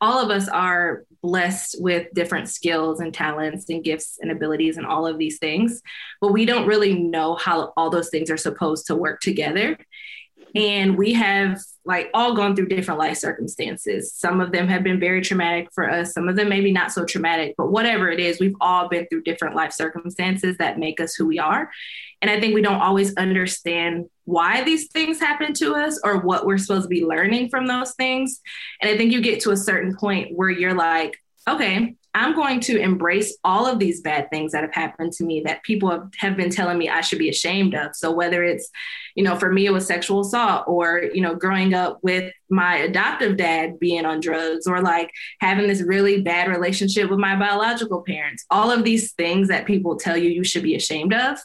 all 0.00 0.18
of 0.18 0.30
us 0.30 0.48
are 0.48 1.04
blessed 1.22 1.76
with 1.80 2.08
different 2.14 2.48
skills 2.48 3.00
and 3.00 3.12
talents 3.12 3.68
and 3.68 3.84
gifts 3.84 4.18
and 4.20 4.30
abilities 4.30 4.78
and 4.78 4.86
all 4.86 5.06
of 5.06 5.18
these 5.18 5.38
things, 5.38 5.82
but 6.20 6.32
we 6.32 6.46
don't 6.46 6.66
really 6.66 6.94
know 6.94 7.36
how 7.36 7.72
all 7.76 7.90
those 7.90 8.08
things 8.08 8.30
are 8.30 8.38
supposed 8.38 8.86
to 8.86 8.96
work 8.96 9.20
together 9.20 9.76
and 10.54 10.96
we 10.96 11.12
have 11.12 11.60
like 11.84 12.10
all 12.14 12.34
gone 12.34 12.54
through 12.54 12.68
different 12.68 13.00
life 13.00 13.16
circumstances. 13.16 14.12
Some 14.12 14.40
of 14.40 14.52
them 14.52 14.68
have 14.68 14.82
been 14.82 15.00
very 15.00 15.20
traumatic 15.20 15.68
for 15.72 15.90
us. 15.90 16.12
Some 16.12 16.28
of 16.28 16.36
them 16.36 16.48
maybe 16.48 16.72
not 16.72 16.92
so 16.92 17.04
traumatic 17.04 17.54
but 17.56 17.70
whatever 17.70 18.10
it 18.10 18.20
is 18.20 18.40
we've 18.40 18.56
all 18.60 18.88
been 18.88 19.06
through 19.06 19.22
different 19.22 19.56
life 19.56 19.72
circumstances 19.72 20.56
that 20.58 20.78
make 20.78 21.00
us 21.00 21.14
who 21.14 21.26
we 21.26 21.38
are. 21.38 21.70
And 22.22 22.30
i 22.30 22.38
think 22.38 22.54
we 22.54 22.62
don't 22.62 22.80
always 22.80 23.14
understand 23.16 24.08
why 24.24 24.62
these 24.62 24.88
things 24.88 25.18
happen 25.18 25.54
to 25.54 25.74
us 25.74 25.98
or 26.04 26.18
what 26.18 26.44
we're 26.46 26.58
supposed 26.58 26.84
to 26.84 26.88
be 26.88 27.04
learning 27.04 27.48
from 27.48 27.66
those 27.66 27.94
things. 27.94 28.40
And 28.80 28.90
i 28.90 28.96
think 28.96 29.12
you 29.12 29.20
get 29.22 29.40
to 29.40 29.50
a 29.50 29.56
certain 29.56 29.96
point 29.96 30.36
where 30.36 30.50
you're 30.50 30.74
like 30.74 31.16
okay 31.48 31.96
I'm 32.12 32.34
going 32.34 32.60
to 32.60 32.78
embrace 32.78 33.36
all 33.44 33.66
of 33.66 33.78
these 33.78 34.00
bad 34.00 34.28
things 34.30 34.52
that 34.52 34.62
have 34.62 34.74
happened 34.74 35.12
to 35.14 35.24
me 35.24 35.42
that 35.46 35.62
people 35.62 35.90
have, 35.90 36.10
have 36.18 36.36
been 36.36 36.50
telling 36.50 36.76
me 36.76 36.88
I 36.88 37.02
should 37.02 37.18
be 37.18 37.28
ashamed 37.28 37.74
of. 37.74 37.94
So 37.94 38.10
whether 38.10 38.42
it's, 38.42 38.68
you 39.14 39.22
know, 39.22 39.36
for 39.36 39.52
me 39.52 39.66
it 39.66 39.72
was 39.72 39.86
sexual 39.86 40.20
assault 40.20 40.64
or, 40.66 41.04
you 41.14 41.20
know, 41.20 41.34
growing 41.34 41.72
up 41.72 41.98
with 42.02 42.32
my 42.48 42.78
adoptive 42.78 43.36
dad 43.36 43.78
being 43.78 44.04
on 44.04 44.20
drugs 44.20 44.66
or 44.66 44.82
like 44.82 45.10
having 45.40 45.68
this 45.68 45.82
really 45.82 46.20
bad 46.20 46.48
relationship 46.48 47.10
with 47.10 47.20
my 47.20 47.36
biological 47.36 48.02
parents. 48.02 48.44
All 48.50 48.70
of 48.70 48.82
these 48.82 49.12
things 49.12 49.48
that 49.48 49.66
people 49.66 49.96
tell 49.96 50.16
you 50.16 50.30
you 50.30 50.42
should 50.42 50.64
be 50.64 50.74
ashamed 50.74 51.14
of. 51.14 51.38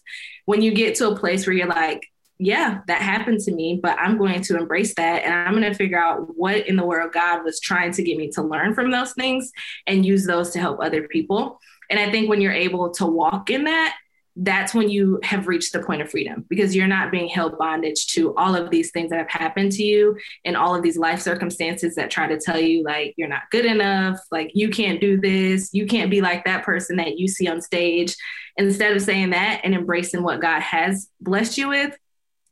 When 0.46 0.62
you 0.62 0.74
get 0.74 0.96
to 0.96 1.10
a 1.10 1.16
place 1.16 1.46
where 1.46 1.56
you're 1.56 1.68
like, 1.68 2.08
yeah, 2.38 2.82
that 2.88 3.02
happened 3.02 3.40
to 3.42 3.52
me, 3.54 3.80
but 3.82 3.98
I'm 3.98 4.18
going 4.18 4.42
to 4.42 4.58
embrace 4.58 4.94
that 4.96 5.24
and 5.24 5.34
I'm 5.34 5.54
going 5.54 5.72
to 5.72 5.78
figure 5.78 6.02
out 6.02 6.36
what 6.36 6.68
in 6.68 6.76
the 6.76 6.86
world 6.86 7.14
God 7.14 7.44
was 7.44 7.60
trying 7.60 7.92
to 7.94 8.04
get 8.04 8.18
me 8.18 8.30
to 8.32 8.42
learn 8.42 8.74
from 8.74 8.92
those 8.92 9.14
things 9.14 9.52
and 9.88 10.06
use 10.06 10.26
those 10.26 10.52
to 10.52 10.60
help 10.60 10.80
other 10.82 11.08
people. 11.08 11.60
And 11.90 12.00
I 12.00 12.12
think 12.12 12.30
when 12.30 12.42
you're 12.42 12.52
able 12.52 12.92
to 12.96 13.06
walk 13.06 13.50
in 13.50 13.66
that, 13.66 13.96
that's 14.38 14.74
when 14.74 14.90
you 14.90 15.18
have 15.24 15.48
reached 15.48 15.72
the 15.72 15.82
point 15.82 16.02
of 16.02 16.12
freedom 16.12 16.46
because 16.50 16.76
you're 16.76 16.88
not 16.88 17.10
being 17.10 17.30
held 17.30 17.58
bondage 17.58 18.08
to 18.08 18.36
all 18.36 18.54
of 18.54 18.70
these 18.70 18.92
things 18.92 19.10
that 19.10 19.20
have 19.20 19.30
happened 19.30 19.72
to 19.72 19.84
you 19.84 20.18
and 20.44 20.58
all 20.58 20.76
of 20.76 20.84
these 20.84 20.98
life 20.98 21.22
circumstances 21.22 21.96
that 21.96 22.12
try 22.12 22.28
to 22.28 22.38
tell 22.38 22.60
you 22.60 22.84
like 22.84 23.14
you're 23.16 23.30
not 23.30 23.44
good 23.50 23.66
enough, 23.66 24.20
like 24.32 24.52
you 24.54 24.70
can't 24.70 25.00
do 25.00 25.20
this, 25.22 25.74
you 25.74 25.86
can't 25.86 26.12
be 26.12 26.20
like 26.20 26.44
that 26.44 26.66
person 26.66 26.98
that 26.98 27.18
you 27.18 27.30
see 27.30 27.48
on 27.48 27.62
stage. 27.62 28.16
Instead 28.58 28.96
of 28.96 29.02
saying 29.02 29.30
that 29.30 29.62
and 29.64 29.74
embracing 29.74 30.22
what 30.22 30.42
God 30.42 30.62
has 30.62 31.10
blessed 31.22 31.58
you 31.58 31.70
with, 31.70 31.98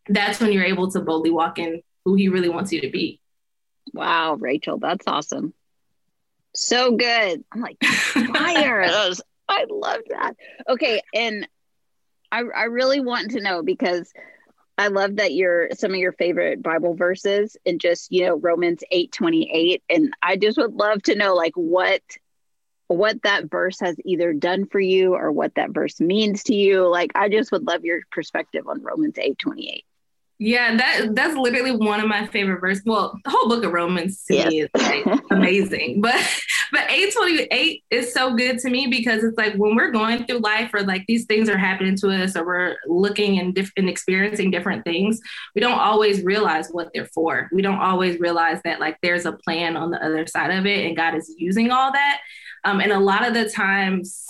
that's 0.08 0.40
when 0.40 0.52
you're 0.52 0.64
able 0.64 0.92
to 0.92 1.00
boldly 1.00 1.32
walk 1.32 1.60
in 1.60 1.82
who 2.06 2.16
he 2.16 2.30
really 2.30 2.50
wants 2.50 2.72
you 2.72 2.82
to 2.82 2.90
be. 2.90 3.20
Wow, 3.94 4.36
Rachael, 4.36 4.80
that's 4.80 5.06
awesome. 5.08 5.54
So 6.56 6.96
good. 6.96 7.44
I'm 7.52 7.62
like, 7.62 7.78
fire. 7.84 8.88
those. 8.92 9.22
I 9.48 9.66
love 9.70 10.02
that. 10.10 10.36
Okay, 10.70 11.02
and 11.14 11.48
I 12.32 12.44
I 12.56 12.64
really 12.66 13.00
want 13.00 13.32
to 13.32 13.42
know 13.42 13.62
because 13.62 14.12
I 14.78 14.88
love 14.88 15.18
that 15.18 15.34
your 15.34 15.70
some 15.74 15.92
of 15.92 15.98
your 15.98 16.14
favorite 16.14 16.64
Bible 16.64 16.96
verses 16.96 17.58
and 17.66 17.80
just 17.80 18.12
you 18.12 18.26
know 18.26 18.36
Romans 18.36 18.84
eight 18.92 19.12
twenty 19.12 19.50
eight, 19.52 19.84
and 19.90 20.14
I 20.22 20.38
just 20.38 20.58
would 20.58 20.74
love 20.74 21.04
to 21.04 21.16
know 21.16 21.36
like 21.36 21.54
what 21.56 22.02
what 22.88 23.22
that 23.24 23.50
verse 23.50 23.80
has 23.80 23.96
either 24.06 24.34
done 24.34 24.66
for 24.66 24.80
you 24.80 25.16
or 25.16 25.32
what 25.32 25.56
that 25.56 25.72
verse 25.72 26.00
means 26.00 26.44
to 26.44 26.56
you. 26.56 26.88
Like 26.88 27.12
I 27.16 27.30
just 27.30 27.52
would 27.52 27.66
love 27.66 27.84
your 27.84 28.02
perspective 28.12 28.68
on 28.68 28.82
Romans 28.82 29.18
eight 29.18 29.38
twenty 29.40 29.70
eight. 29.70 29.86
Yeah, 30.40 30.76
that 30.76 31.16
that's 31.16 31.36
literally 31.36 31.76
one 31.76 32.00
of 32.00 32.08
my 32.08 32.26
favorite 32.28 32.60
verses. 32.60 32.84
Well, 32.86 33.18
the 33.24 33.30
whole 33.30 33.48
book 33.48 33.64
of 33.64 33.72
Romans 33.72 34.24
to 34.26 34.36
yes. 34.36 34.50
me 34.50 34.62
is 34.62 34.70
like 34.76 35.22
amazing. 35.32 36.02
But 36.02 36.16
but 36.72 36.90
828 36.90 37.84
is 37.92 38.12
so 38.12 38.34
good 38.34 38.58
to 38.60 38.70
me 38.70 38.88
because 38.88 39.24
it's 39.24 39.38
like 39.38 39.54
when 39.56 39.76
we're 39.76 39.92
going 39.92 40.26
through 40.26 40.40
life 40.40 40.72
or 40.74 40.82
like 40.82 41.06
these 41.08 41.26
things 41.26 41.48
are 41.50 41.58
happening 41.58 41.96
to 41.98 42.10
us 42.10 42.36
or 42.36 42.46
we're 42.46 42.76
looking 42.88 43.40
and, 43.40 43.54
diff- 43.54 43.72
and 43.78 43.88
experiencing 43.88 44.50
different 44.50 44.84
things, 44.84 45.22
we 45.54 45.62
don't 45.62 45.80
always 45.80 46.24
realize 46.24 46.70
what 46.72 46.90
they're 46.94 47.06
for. 47.14 47.48
We 47.54 47.62
don't 47.62 47.80
always 47.80 48.20
realize 48.20 48.60
that 48.64 48.80
like 48.80 48.98
there's 49.04 49.28
a 49.28 49.34
plan 49.34 49.78
on 49.78 49.92
the 49.92 50.04
other 50.04 50.26
side 50.26 50.50
of 50.50 50.66
it 50.66 50.86
and 50.88 50.98
God 50.98 51.16
is 51.16 51.34
using 51.38 51.70
all 51.70 51.92
that. 51.92 52.22
Um, 52.64 52.80
and 52.80 52.92
a 52.92 53.00
lot 53.00 53.28
of 53.28 53.34
the 53.34 53.50
times 53.50 54.26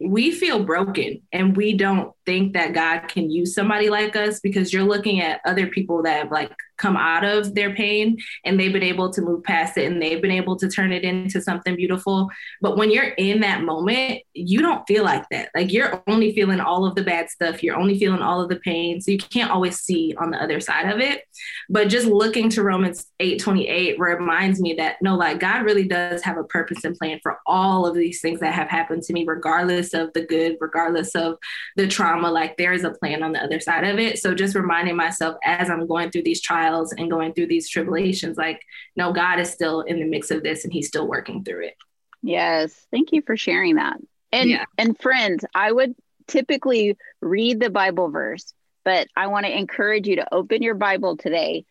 we 0.00 0.32
feel 0.32 0.64
broken 0.64 1.22
and 1.32 1.56
we 1.56 1.76
don't 1.76 2.12
think 2.26 2.54
that 2.54 2.74
God 2.74 3.08
can 3.08 3.30
use 3.30 3.54
somebody 3.54 3.90
like 3.90 4.16
us 4.16 4.40
because 4.40 4.72
you're 4.72 4.82
looking 4.82 5.20
at 5.20 5.40
other 5.44 5.68
people 5.68 6.02
that 6.02 6.18
have 6.18 6.32
like 6.32 6.52
come 6.76 6.96
out 6.96 7.24
of 7.24 7.54
their 7.54 7.74
pain 7.74 8.18
and 8.44 8.58
they've 8.58 8.72
been 8.72 8.82
able 8.82 9.12
to 9.12 9.22
move 9.22 9.44
past 9.44 9.76
it 9.76 9.90
and 9.90 10.00
they've 10.00 10.22
been 10.22 10.30
able 10.30 10.56
to 10.56 10.68
turn 10.68 10.92
it 10.92 11.04
into 11.04 11.40
something 11.40 11.76
beautiful. 11.76 12.28
But 12.60 12.76
when 12.76 12.90
you're 12.90 13.04
in 13.04 13.40
that 13.40 13.62
moment, 13.62 14.22
you 14.32 14.60
don't 14.60 14.86
feel 14.86 15.04
like 15.04 15.28
that. 15.30 15.50
Like 15.54 15.72
you're 15.72 16.02
only 16.06 16.34
feeling 16.34 16.60
all 16.60 16.84
of 16.84 16.94
the 16.94 17.02
bad 17.02 17.30
stuff, 17.30 17.62
you're 17.62 17.76
only 17.76 17.98
feeling 17.98 18.22
all 18.22 18.40
of 18.40 18.48
the 18.48 18.56
pain. 18.56 19.00
So 19.00 19.10
you 19.10 19.18
can't 19.18 19.50
always 19.50 19.78
see 19.78 20.14
on 20.18 20.30
the 20.30 20.42
other 20.42 20.60
side 20.60 20.90
of 20.90 21.00
it. 21.00 21.22
But 21.68 21.88
just 21.88 22.06
looking 22.06 22.48
to 22.50 22.62
Romans 22.62 23.06
8 23.20 23.40
28 23.40 23.98
reminds 23.98 24.60
me 24.60 24.74
that 24.74 24.96
no, 25.00 25.16
like 25.16 25.40
God 25.40 25.64
really 25.64 25.86
does 25.86 26.22
have 26.22 26.36
a 26.36 26.44
purpose 26.44 26.84
and 26.84 26.96
plan 26.96 27.20
for 27.22 27.38
all 27.46 27.86
of 27.86 27.94
these 27.94 28.20
things 28.20 28.40
that 28.40 28.54
have 28.54 28.68
happened 28.68 29.02
to 29.04 29.12
me, 29.12 29.24
regardless 29.26 29.94
of 29.94 30.12
the 30.12 30.24
good, 30.24 30.56
regardless 30.60 31.14
of 31.14 31.38
the 31.76 31.86
trauma. 31.86 32.30
Like 32.30 32.56
there 32.56 32.72
is 32.72 32.84
a 32.84 32.90
plan 32.90 33.22
on 33.22 33.32
the 33.32 33.42
other 33.42 33.60
side 33.60 33.84
of 33.84 33.98
it. 33.98 34.18
So 34.18 34.34
just 34.34 34.54
reminding 34.54 34.96
myself 34.96 35.36
as 35.44 35.70
I'm 35.70 35.86
going 35.86 36.10
through 36.10 36.22
these 36.24 36.40
trials 36.40 36.63
trials 36.64 36.92
and 36.92 37.10
going 37.10 37.32
through 37.32 37.46
these 37.46 37.68
tribulations 37.68 38.36
like 38.36 38.60
no 38.96 39.12
god 39.12 39.40
is 39.40 39.50
still 39.50 39.80
in 39.82 39.98
the 39.98 40.06
mix 40.06 40.30
of 40.30 40.42
this 40.42 40.64
and 40.64 40.72
he's 40.72 40.88
still 40.88 41.06
working 41.06 41.44
through 41.44 41.66
it. 41.66 41.74
Yes. 42.22 42.86
Thank 42.90 43.12
you 43.12 43.22
for 43.22 43.36
sharing 43.36 43.76
that. 43.76 43.98
And 44.32 44.50
yeah. 44.50 44.64
and 44.78 44.98
friends 44.98 45.44
i 45.54 45.70
would 45.70 45.94
typically 46.26 46.96
read 47.20 47.60
the 47.60 47.70
bible 47.70 48.08
verse 48.08 48.52
but 48.84 49.06
i 49.14 49.26
want 49.26 49.46
to 49.46 49.56
encourage 49.56 50.08
you 50.08 50.16
to 50.16 50.34
open 50.34 50.62
your 50.62 50.74
bible 50.74 51.16
today 51.16 51.64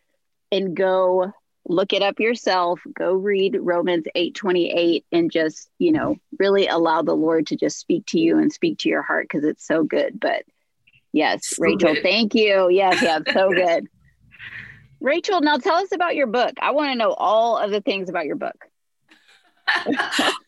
and 0.52 0.76
go 0.76 1.32
look 1.66 1.92
it 1.92 2.02
up 2.02 2.20
yourself. 2.20 2.80
Go 2.94 3.14
read 3.14 3.56
romans 3.60 4.04
8 4.14 4.34
28 4.34 5.06
and 5.12 5.30
just 5.30 5.70
you 5.78 5.92
know 5.92 6.16
really 6.38 6.66
allow 6.68 7.02
the 7.02 7.14
lord 7.14 7.46
to 7.48 7.56
just 7.56 7.78
speak 7.78 8.06
to 8.06 8.18
you 8.18 8.38
and 8.38 8.52
speak 8.52 8.78
to 8.80 8.88
your 8.88 9.02
heart 9.02 9.26
because 9.28 9.44
it's 9.44 9.66
so 9.66 9.82
good. 9.82 10.20
But 10.20 10.44
yes 11.12 11.48
so 11.48 11.62
rachael 11.62 11.94
good. 11.94 12.02
thank 12.02 12.34
you. 12.34 12.68
Yes 12.70 13.02
yeah 13.02 13.20
so 13.32 13.50
good 13.54 13.88
Rachael, 15.04 15.42
now 15.42 15.58
tell 15.58 15.76
us 15.76 15.92
about 15.92 16.16
your 16.16 16.26
book. 16.26 16.54
I 16.62 16.70
want 16.70 16.90
to 16.90 16.94
know 16.96 17.12
all 17.12 17.58
of 17.58 17.70
the 17.70 17.82
things 17.82 18.08
about 18.08 18.24
your 18.24 18.36
book. 18.36 18.56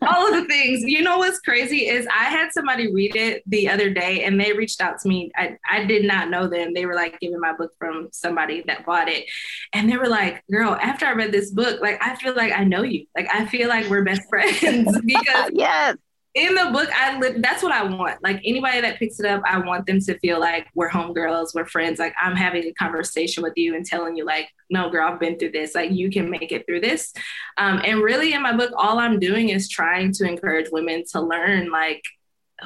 all 0.03 0.29
of 0.29 0.35
the 0.35 0.47
things. 0.49 0.83
You 0.83 1.03
know 1.03 1.19
what's 1.19 1.41
crazy 1.41 1.89
is 1.89 2.07
I 2.07 2.25
had 2.25 2.53
somebody 2.53 2.91
read 2.91 3.17
it 3.17 3.43
the 3.47 3.69
other 3.69 3.91
day 3.91 4.25
and 4.25 4.41
they 4.41 4.55
reached 4.55 4.81
out 4.81 4.99
to 5.01 5.09
me. 5.09 5.31
I, 5.37 5.59
I 5.71 5.85
did 5.85 6.07
not 6.07 6.31
know 6.31 6.49
them. 6.49 6.73
They 6.73 6.87
were 6.87 6.95
like 6.95 7.21
giving 7.21 7.39
my 7.39 7.53
book 7.53 7.73
from 7.79 8.09
somebody 8.13 8.65
that 8.67 8.87
bought 8.87 9.11
it. 9.11 9.27
And 9.75 9.91
they 9.91 9.99
were 9.99 10.09
like, 10.09 10.43
girl, 10.51 10.75
after 10.81 11.05
I 11.05 11.13
read 11.13 11.33
this 11.33 11.51
book, 11.51 11.83
like 11.83 12.03
I 12.03 12.17
feel 12.17 12.35
like 12.35 12.53
I 12.53 12.65
know 12.65 12.83
you. 12.83 13.05
Like 13.15 13.29
I 13.35 13.45
feel 13.45 13.69
like 13.69 13.91
we're 13.91 14.05
best 14.05 14.23
friends 14.31 14.99
because 15.05 15.51
yes 15.53 15.97
in 16.37 16.55
the 16.55 16.71
book, 16.71 16.91
I 16.95 17.19
li- 17.19 17.39
that's 17.39 17.63
what 17.63 17.73
I 17.73 17.83
want. 17.83 18.23
Like 18.23 18.43
anybody 18.45 18.83
that 18.83 18.99
picks 18.99 19.19
it 19.19 19.25
up, 19.25 19.43
I 19.47 19.59
want 19.59 19.87
them 19.87 20.01
to 20.01 20.19
feel 20.19 20.39
like 20.39 20.69
we're 20.75 20.91
homegirls, 20.91 21.55
we're 21.55 21.65
friends. 21.65 21.99
Like 21.99 22.15
I'm 22.21 22.37
having 22.37 22.65
a 22.65 22.73
conversation 22.75 23.43
with 23.43 23.55
you 23.57 23.75
and 23.75 23.87
telling 23.87 24.17
you, 24.17 24.27
like, 24.27 24.51
no, 24.69 24.91
girl, 24.91 25.09
I've 25.11 25.19
been 25.19 25.39
through 25.39 25.53
this. 25.53 25.75
Like 25.75 25.93
you 25.93 26.11
can 26.11 26.29
make 26.29 26.53
it 26.53 26.67
through 26.67 26.81
this. 26.81 27.15
Um, 27.57 27.81
and 27.83 28.03
really, 28.03 28.35
in 28.35 28.43
my 28.43 28.55
book, 28.55 28.71
all 28.77 28.99
I'm 28.99 29.19
doing 29.19 29.49
is 29.49 29.67
trying 29.69 30.13
to 30.13 30.29
encourage 30.29 30.71
women 30.71 31.05
to 31.13 31.23
learn 31.23 31.71
like 31.71 32.03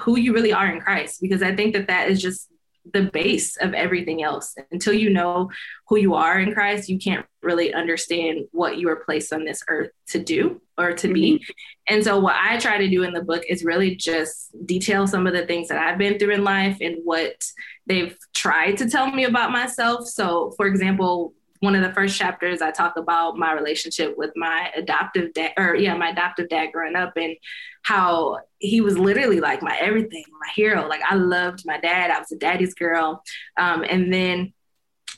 who 0.00 0.19
you 0.19 0.35
really 0.35 0.53
are 0.53 0.67
in 0.67 0.81
Christ, 0.81 1.21
because 1.23 1.41
I 1.41 1.55
think 1.55 1.73
that 1.75 1.87
that 1.87 2.11
is 2.11 2.21
just 2.21 2.50
the 2.92 3.10
base 3.12 3.56
of 3.56 3.75
everything 3.75 4.22
else. 4.22 4.54
Until 4.70 4.92
you 4.92 5.10
know 5.10 5.50
who 5.88 5.96
you 5.96 6.14
are 6.14 6.38
in 6.38 6.52
Christ, 6.52 6.88
you 6.88 6.99
can't 6.99 7.26
really 7.42 7.72
understand 7.72 8.46
what 8.52 8.78
you 8.78 8.88
are 8.88 9.04
placed 9.04 9.32
on 9.32 9.44
this 9.44 9.62
earth 9.68 9.90
to 10.08 10.18
do 10.18 10.60
or 10.78 10.92
to 10.92 11.06
mm-hmm. 11.06 11.14
be. 11.14 11.46
And 11.88 12.02
so, 12.02 12.18
what 12.18 12.37
I 12.37 12.58
try 12.58 12.78
to 12.78 12.88
do 12.88 13.02
in 13.02 13.12
the 13.12 13.22
book 13.22 13.42
is 13.49 13.64
really 13.64 13.96
just 13.96 14.54
detail 14.66 15.06
some 15.06 15.26
of 15.26 15.32
the 15.32 15.46
things 15.46 15.68
that 15.68 15.78
I've 15.78 15.99
been 15.99 16.18
through 16.18 16.34
in 16.34 16.44
life 16.44 16.78
and 16.80 16.96
what 17.04 17.42
they've 17.87 18.16
tried 18.34 18.78
to 18.78 18.88
tell 18.88 19.10
me 19.10 19.25
about 19.25 19.52
myself. 19.52 20.06
So, 20.08 20.52
for 20.56 20.66
example, 20.66 21.34
one 21.61 21.75
of 21.75 21.83
the 21.83 21.93
first 21.93 22.19
chapters 22.19 22.62
I 22.62 22.71
talk 22.71 22.97
about 22.97 23.37
my 23.37 23.52
relationship 23.52 24.17
with 24.17 24.33
my 24.35 24.71
adoptive 24.75 25.33
dad 25.35 25.52
or 25.57 25.75
yeah, 25.75 25.95
my 25.95 26.09
adoptive 26.09 26.49
dad 26.49 26.71
growing 26.73 26.97
up 26.97 27.12
and 27.17 27.37
how 27.83 28.38
he 28.59 28.81
was 28.81 28.99
literally 28.99 29.40
like 29.40 29.62
my 29.62 29.76
everything, 29.79 30.25
my 30.40 30.49
hero. 30.55 30.88
Like 30.88 31.02
I 31.09 31.14
loved 31.14 31.62
my 31.64 31.79
dad. 31.79 32.11
I 32.11 32.19
was 32.19 32.33
a 32.33 32.37
daddy's 32.37 32.75
girl. 32.75 33.23
Um, 33.59 33.85
and 33.88 34.12
then 34.12 34.52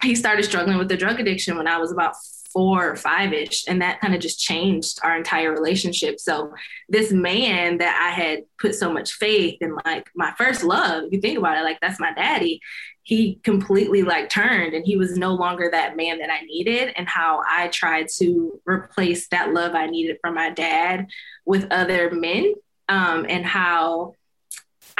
he 0.03 0.15
started 0.17 0.45
struggling 0.45 0.79
with 0.79 0.89
the 0.89 0.97
drug 0.97 1.21
addiction 1.21 1.57
when 1.57 1.69
I 1.69 1.79
was 1.79 1.93
about 1.93 2.15
four 2.53 2.91
or 2.91 2.97
five 2.97 3.33
ish. 3.33 3.67
And 3.67 3.83
that 3.83 4.01
kind 4.01 4.15
of 4.15 4.21
just 4.21 4.39
changed 4.39 4.99
our 5.03 5.17
entire 5.17 5.53
relationship. 5.53 6.21
So, 6.21 6.53
this 6.89 7.13
man 7.13 7.79
that 7.79 7.99
I 8.01 8.15
had 8.15 8.45
put 8.61 8.75
so 8.75 8.93
much 8.93 9.13
faith 9.13 9.59
in, 9.61 9.77
like 9.85 10.11
my 10.15 10.33
first 10.37 10.63
love, 10.63 11.05
if 11.05 11.13
you 11.13 11.21
think 11.21 11.39
about 11.39 11.59
it, 11.59 11.65
like 11.65 11.81
that's 11.81 12.01
my 12.01 12.13
daddy, 12.13 12.61
he 13.05 13.41
completely 13.43 14.03
like 14.03 14.29
turned 14.29 14.75
and 14.75 14.87
he 14.87 14.97
was 14.97 15.17
no 15.17 15.35
longer 15.35 15.69
that 15.71 15.97
man 15.97 16.19
that 16.19 16.31
I 16.31 16.45
needed. 16.45 16.93
And 16.97 17.09
how 17.09 17.43
I 17.49 17.69
tried 17.69 18.09
to 18.19 18.61
replace 18.65 19.29
that 19.29 19.53
love 19.53 19.75
I 19.75 19.87
needed 19.87 20.19
from 20.21 20.35
my 20.35 20.51
dad 20.51 21.09
with 21.45 21.71
other 21.71 22.11
men. 22.11 22.55
Um, 22.89 23.27
and 23.29 23.47
how 23.47 24.15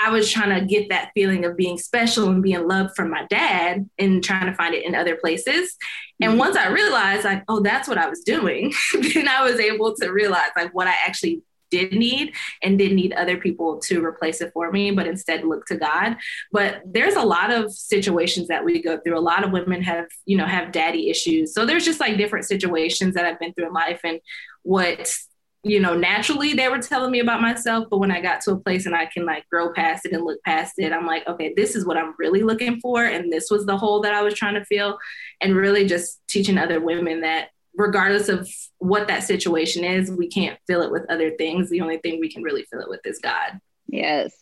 I 0.05 0.11
was 0.11 0.31
trying 0.31 0.59
to 0.59 0.67
get 0.67 0.89
that 0.89 1.11
feeling 1.15 1.45
of 1.45 1.57
being 1.57 1.79
special 1.79 2.29
and 2.29 2.43
being 2.43 2.67
loved 2.67 2.97
from 2.97 3.11
my 3.11 3.25
dad 3.31 3.89
and 3.99 4.23
trying 4.23 4.47
to 4.47 4.55
find 4.55 4.75
it 4.75 4.85
in 4.85 4.95
other 4.95 5.17
places. 5.17 5.77
And 6.21 6.31
mm-hmm. 6.33 6.39
once 6.39 6.57
I 6.57 6.69
realized, 6.69 7.25
like, 7.25 7.45
oh, 7.49 7.61
that's 7.61 7.89
what 7.89 7.99
I 7.99 8.09
was 8.09 8.21
doing, 8.21 8.73
then 9.15 9.29
I 9.29 9.45
was 9.45 9.61
able 9.61 9.95
to 9.97 10.11
realize, 10.11 10.51
like, 10.57 10.75
what 10.75 10.89
I 10.89 10.95
actually 11.07 11.43
did 11.71 11.93
need 11.93 12.35
and 12.63 12.79
didn't 12.79 12.97
need 12.97 13.15
other 13.15 13.39
people 13.39 13.79
to 13.79 14.05
replace 14.05 14.41
it 14.41 14.53
for 14.53 14.71
me, 14.71 14.91
but 14.91 15.07
instead 15.07 15.45
look 15.45 15.65
to 15.67 15.77
God. 15.77 16.17
But 16.53 16.83
there's 16.85 17.15
a 17.15 17.23
lot 17.23 17.51
of 17.51 17.73
situations 17.73 18.49
that 18.49 18.65
we 18.65 18.83
go 18.83 18.99
through. 18.99 19.19
A 19.19 19.21
lot 19.21 19.43
of 19.43 19.53
women 19.53 19.83
have, 19.83 20.07
you 20.27 20.37
know, 20.37 20.47
have 20.47 20.71
daddy 20.71 21.09
issues. 21.09 21.55
So 21.55 21.65
there's 21.65 21.85
just 21.85 21.99
like 21.99 22.19
different 22.19 22.45
situations 22.45 23.15
that 23.15 23.25
I've 23.25 23.41
been 23.41 23.55
through 23.55 23.69
in 23.69 23.73
life 23.73 24.01
and 24.05 24.21
what 24.63 25.13
you 25.65 25.79
know, 25.79 25.95
naturally 25.95 26.55
they 26.55 26.69
were 26.69 26.81
telling 26.81 27.13
me 27.13 27.21
about 27.21 27.41
myself, 27.41 27.87
but 27.89 27.99
when 27.99 28.11
I 28.11 28.21
got 28.21 28.41
to 28.43 28.53
a 28.53 28.59
place 28.59 28.87
and 28.87 28.97
I 28.97 29.07
can 29.07 29.25
like 29.25 29.49
grow 29.49 29.73
past 29.73 30.05
it 30.07 30.13
and 30.13 30.25
look 30.25 30.43
past 30.43 30.75
it, 30.79 30.93
I'm 30.93 31.07
like, 31.07 31.27
okay, 31.29 31.53
this 31.57 31.77
is 31.77 31.87
what 31.87 31.97
I'm 31.97 32.15
really 32.19 32.43
looking 32.43 32.81
for. 32.81 33.05
And 33.05 33.33
this 33.33 33.49
was 33.49 33.65
the 33.65 33.77
hole 33.77 34.01
that 34.01 34.15
I 34.15 34.23
was 34.23 34.35
trying 34.35 34.55
to 34.55 34.65
fill. 34.65 34.99
And 35.41 35.55
really 35.55 35.87
just 35.87 36.21
teaching 36.27 36.59
other 36.59 36.81
women 36.81 37.21
that 37.21 37.51
regardless 37.77 38.29
of 38.29 38.49
what 38.79 39.07
that 39.07 39.23
situation 39.23 39.85
is, 39.85 40.11
we 40.11 40.27
can't 40.27 40.59
fill 40.67 40.83
it 40.83 40.91
with 40.91 41.09
other 41.09 41.31
things. 41.31 41.71
The 41.71 41.81
only 41.81 41.99
thing 41.99 42.19
we 42.19 42.33
can 42.33 42.43
really 42.43 42.65
fill 42.65 42.81
it 42.81 42.89
with 42.89 43.01
is 43.05 43.21
God. 43.21 43.61
Yes. 43.87 44.35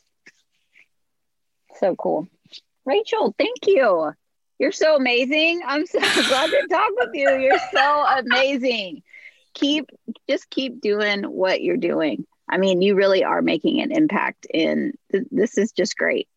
So 1.78 1.94
cool. 1.96 2.28
Rachael, 2.86 3.34
thank 3.38 3.66
you. 3.66 4.12
You're 4.58 4.72
so 4.72 4.96
amazing. 4.96 5.60
I'm 5.66 5.86
so 5.86 5.98
glad 6.28 6.50
to 6.50 6.66
talk 6.70 6.90
with 6.96 7.10
you. 7.12 7.30
You're 7.36 7.60
so 7.72 8.06
amazing 8.06 9.02
keep 9.61 9.90
just 10.29 10.50
keep 10.50 10.81
doing 10.81 11.23
what 11.25 11.62
you're 11.62 11.76
doing. 11.76 12.26
I 12.49 12.59
mean, 12.59 12.83
you 12.83 12.95
really 12.97 13.23
are 13.23 13.43
making 13.43 13.81
an 13.81 13.93
impact 13.93 14.47
and 14.52 14.95
th- 15.12 15.25
this 15.31 15.57
is 15.57 15.73
just 15.73 15.97
great. 15.97 16.29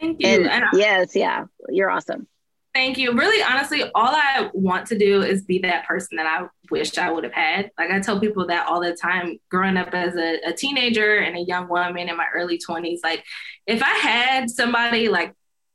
Thank 0.00 0.20
you. 0.20 0.26
And, 0.26 0.50
and 0.50 0.64
I- 0.64 0.68
yes, 0.74 1.14
yeah, 1.14 1.44
you're 1.68 1.90
awesome. 1.90 2.26
Thank 2.74 2.96
you. 2.96 3.12
Really, 3.12 3.42
honestly, 3.42 3.82
all 3.94 4.14
I 4.14 4.48
want 4.54 4.86
to 4.86 4.98
do 4.98 5.20
is 5.20 5.42
be 5.44 5.58
that 5.58 5.86
person 5.86 6.16
that 6.16 6.24
I 6.26 6.46
wish 6.70 6.96
I 6.96 7.10
would 7.10 7.22
have 7.22 7.34
had. 7.34 7.70
Like 7.78 7.90
I 7.90 8.00
tell 8.00 8.18
people 8.18 8.46
that 8.46 8.66
all 8.66 8.80
the 8.80 8.94
time, 8.94 9.38
growing 9.50 9.76
up 9.76 9.92
as 9.92 10.16
a, 10.16 10.38
a 10.46 10.54
teenager 10.54 11.18
and 11.18 11.36
a 11.36 11.42
young 11.42 11.68
woman 11.68 12.08
in 12.08 12.16
my 12.16 12.26
early 12.34 12.58
20s, 12.58 13.00
like 13.04 13.24
if 13.66 13.82
I 13.82 13.90
had 13.90 14.48
somebody 14.48 15.08
like 15.10 15.34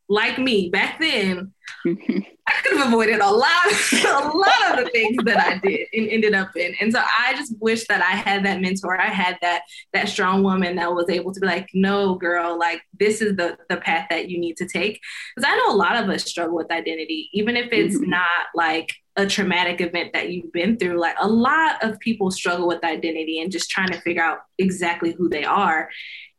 like 0.10 0.40
me 0.40 0.70
back 0.70 1.00
then, 1.00 1.54
I 2.48 2.62
could 2.62 2.77
have 2.77 2.88
avoided 2.88 3.20
a 3.20 3.30
lot, 3.30 3.68
a 3.94 4.38
lot 4.38 4.80
of 4.80 4.86
the 4.86 4.89
things 4.92 5.18
that 5.25 5.38
I 5.38 5.58
did 5.58 5.88
and 5.94 6.10
ended 6.10 6.34
up 6.34 6.56
in. 6.56 6.75
And 6.80 6.94
so 6.94 7.00
I 7.00 7.34
just 7.34 7.54
wish 7.60 7.86
that 7.88 8.01
I 8.01 8.16
had 8.16 8.46
that 8.46 8.62
mentor. 8.62 9.00
I 9.00 9.08
had 9.08 9.38
that 9.42 9.63
that 9.94 10.08
strong 10.08 10.44
woman 10.44 10.75
that 10.77 10.94
was 10.94 11.10
able 11.10 11.34
to 11.34 11.39
be 11.39 11.48
like, 11.48 11.68
no, 11.74 12.16
girl, 12.16 12.58
like 12.58 12.82
this 12.98 13.22
is 13.22 13.36
the 13.36 13.58
the 13.70 13.77
path 13.77 14.08
that 14.10 14.30
you 14.30 14.39
need 14.39 14.58
to 14.58 14.68
take. 14.68 15.00
Because 15.36 15.50
I 15.50 15.58
know 15.58 15.74
a 15.74 15.75
lot 15.75 16.01
of 16.01 16.10
us 16.10 16.24
struggle 16.24 16.56
with 16.56 16.72
identity, 16.72 17.30
even 17.34 17.58
if 17.58 17.72
it's 17.72 17.98
mm-hmm. 17.98 18.12
not 18.12 18.48
like 18.56 18.89
a 19.18 19.25
traumatic 19.25 19.82
event 19.82 20.13
that 20.13 20.30
you've 20.30 20.54
been 20.54 20.77
through. 20.77 21.00
Like 21.00 21.16
a 21.20 21.27
lot 21.27 21.84
of 21.84 22.00
people 22.00 22.30
struggle 22.30 22.68
with 22.68 22.84
identity 22.84 23.42
and 23.42 23.51
just 23.51 23.70
trying 23.70 23.89
to 23.89 24.00
figure 24.01 24.24
out 24.24 24.39
exactly 24.60 25.12
who 25.12 25.27
they 25.27 25.44
are. 25.44 25.89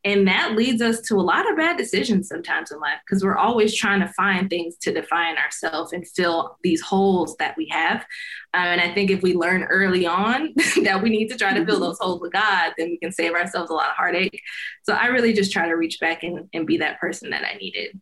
And 0.08 0.26
that 0.26 0.56
leads 0.56 0.80
us 0.80 1.02
to 1.02 1.16
a 1.16 1.20
lot 1.20 1.50
of 1.50 1.58
bad 1.58 1.76
decisions 1.76 2.28
sometimes 2.28 2.72
in 2.72 2.80
life 2.80 2.98
because 3.04 3.22
we're 3.22 3.36
always 3.36 3.76
trying 3.76 4.00
to 4.00 4.08
find 4.08 4.48
things 4.48 4.74
to 4.78 4.90
define 4.90 5.36
ourselves 5.36 5.92
and 5.92 6.08
fill 6.08 6.56
these 6.62 6.80
holes 6.80 7.36
that 7.38 7.54
we 7.58 7.68
have. 7.70 8.06
Um, 8.54 8.62
and 8.62 8.80
I 8.80 8.94
think 8.94 9.10
if 9.10 9.20
we 9.20 9.34
learn 9.34 9.64
early 9.64 10.06
on 10.06 10.54
that 10.82 11.02
we 11.02 11.10
need 11.10 11.28
to 11.28 11.36
try 11.36 11.52
to 11.52 11.62
fill 11.62 11.78
those 11.78 11.98
holes 11.98 12.22
with 12.22 12.32
God, 12.32 12.72
then 12.78 12.88
we 12.88 12.96
can 12.96 13.12
save 13.12 13.34
ourselves 13.34 13.70
a 13.70 13.74
lot 13.74 13.90
of 13.90 13.96
heartache. 13.96 14.40
So 14.84 14.94
I 14.94 15.08
really 15.08 15.34
just 15.34 15.52
try 15.52 15.68
to 15.68 15.74
reach 15.74 16.00
back 16.00 16.22
and, 16.22 16.48
and 16.54 16.66
be 16.66 16.78
that 16.78 16.98
person 16.98 17.28
that 17.28 17.44
I 17.44 17.58
needed. 17.58 18.00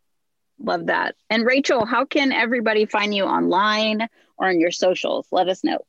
Love 0.59 0.85
that. 0.85 1.15
And 1.29 1.45
Rachael, 1.45 1.85
how 1.85 2.05
can 2.05 2.31
everybody 2.31 2.85
find 2.85 3.13
you 3.13 3.25
online 3.25 4.07
or 4.37 4.47
on 4.47 4.61
your 4.61 4.71
socials? 4.71 5.27
Let 5.29 5.49
us 5.49 5.61
know. 5.61 5.79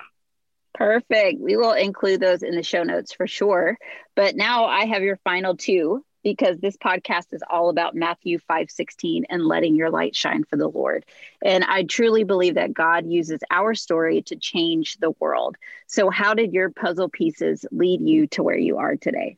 Perfect. 0.75 1.41
We 1.41 1.57
will 1.57 1.73
include 1.73 2.21
those 2.21 2.43
in 2.43 2.55
the 2.55 2.63
show 2.63 2.83
notes 2.83 3.13
for 3.13 3.25
sure. 3.25 3.75
But 4.15 4.35
now 4.35 4.65
I 4.65 4.85
have 4.85 5.01
your 5.01 5.17
final 5.23 5.57
two 5.57 6.05
because 6.23 6.57
this 6.59 6.77
podcast 6.77 7.33
is 7.33 7.43
all 7.49 7.69
about 7.69 7.95
Matthew 7.95 8.39
5:16 8.39 9.25
and 9.29 9.45
letting 9.45 9.75
your 9.75 9.89
light 9.89 10.15
shine 10.15 10.43
for 10.43 10.57
the 10.57 10.67
Lord. 10.67 11.05
And 11.43 11.63
I 11.63 11.83
truly 11.83 12.23
believe 12.23 12.55
that 12.55 12.73
God 12.73 13.05
uses 13.05 13.39
our 13.49 13.73
story 13.75 14.21
to 14.23 14.35
change 14.35 14.97
the 14.97 15.11
world. 15.19 15.57
So 15.87 16.09
how 16.09 16.33
did 16.33 16.53
your 16.53 16.69
puzzle 16.69 17.09
pieces 17.09 17.65
lead 17.71 18.01
you 18.01 18.27
to 18.27 18.43
where 18.43 18.57
you 18.57 18.77
are 18.77 18.95
today? 18.95 19.37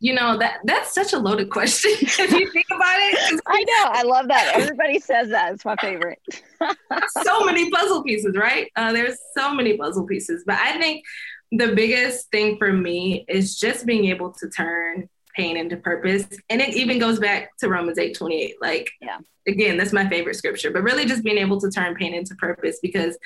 You 0.00 0.12
know 0.12 0.36
that 0.38 0.58
that's 0.64 0.94
such 0.94 1.14
a 1.14 1.18
loaded 1.18 1.50
question 1.50 1.92
if 2.00 2.18
you 2.32 2.50
think 2.50 2.66
about 2.70 2.96
it. 2.98 3.40
I 3.46 3.64
know. 3.64 3.90
I 3.92 4.02
love 4.02 4.28
that. 4.28 4.52
Everybody 4.54 4.98
says 4.98 5.30
that. 5.30 5.54
It's 5.54 5.64
my 5.64 5.76
favorite. 5.76 6.20
so 7.24 7.44
many 7.44 7.70
puzzle 7.70 8.02
pieces, 8.02 8.36
right? 8.36 8.70
Uh, 8.76 8.92
there's 8.92 9.16
so 9.36 9.54
many 9.54 9.76
puzzle 9.76 10.06
pieces, 10.06 10.44
but 10.46 10.56
I 10.56 10.78
think 10.78 11.04
the 11.52 11.74
biggest 11.74 12.30
thing 12.30 12.58
for 12.58 12.72
me 12.72 13.24
is 13.28 13.58
just 13.58 13.86
being 13.86 14.06
able 14.06 14.32
to 14.32 14.48
turn 14.48 15.08
pain 15.34 15.56
into 15.56 15.76
purpose. 15.76 16.24
And 16.48 16.60
it 16.60 16.74
even 16.74 16.98
goes 16.98 17.18
back 17.18 17.56
to 17.58 17.68
Romans 17.68 17.98
8 17.98 18.16
28. 18.16 18.56
Like, 18.60 18.90
yeah. 19.00 19.18
again, 19.46 19.76
that's 19.76 19.92
my 19.92 20.08
favorite 20.08 20.36
scripture, 20.36 20.70
but 20.70 20.82
really 20.82 21.04
just 21.04 21.22
being 21.22 21.38
able 21.38 21.60
to 21.60 21.70
turn 21.70 21.94
pain 21.94 22.14
into 22.14 22.34
purpose 22.36 22.78
because 22.82 23.16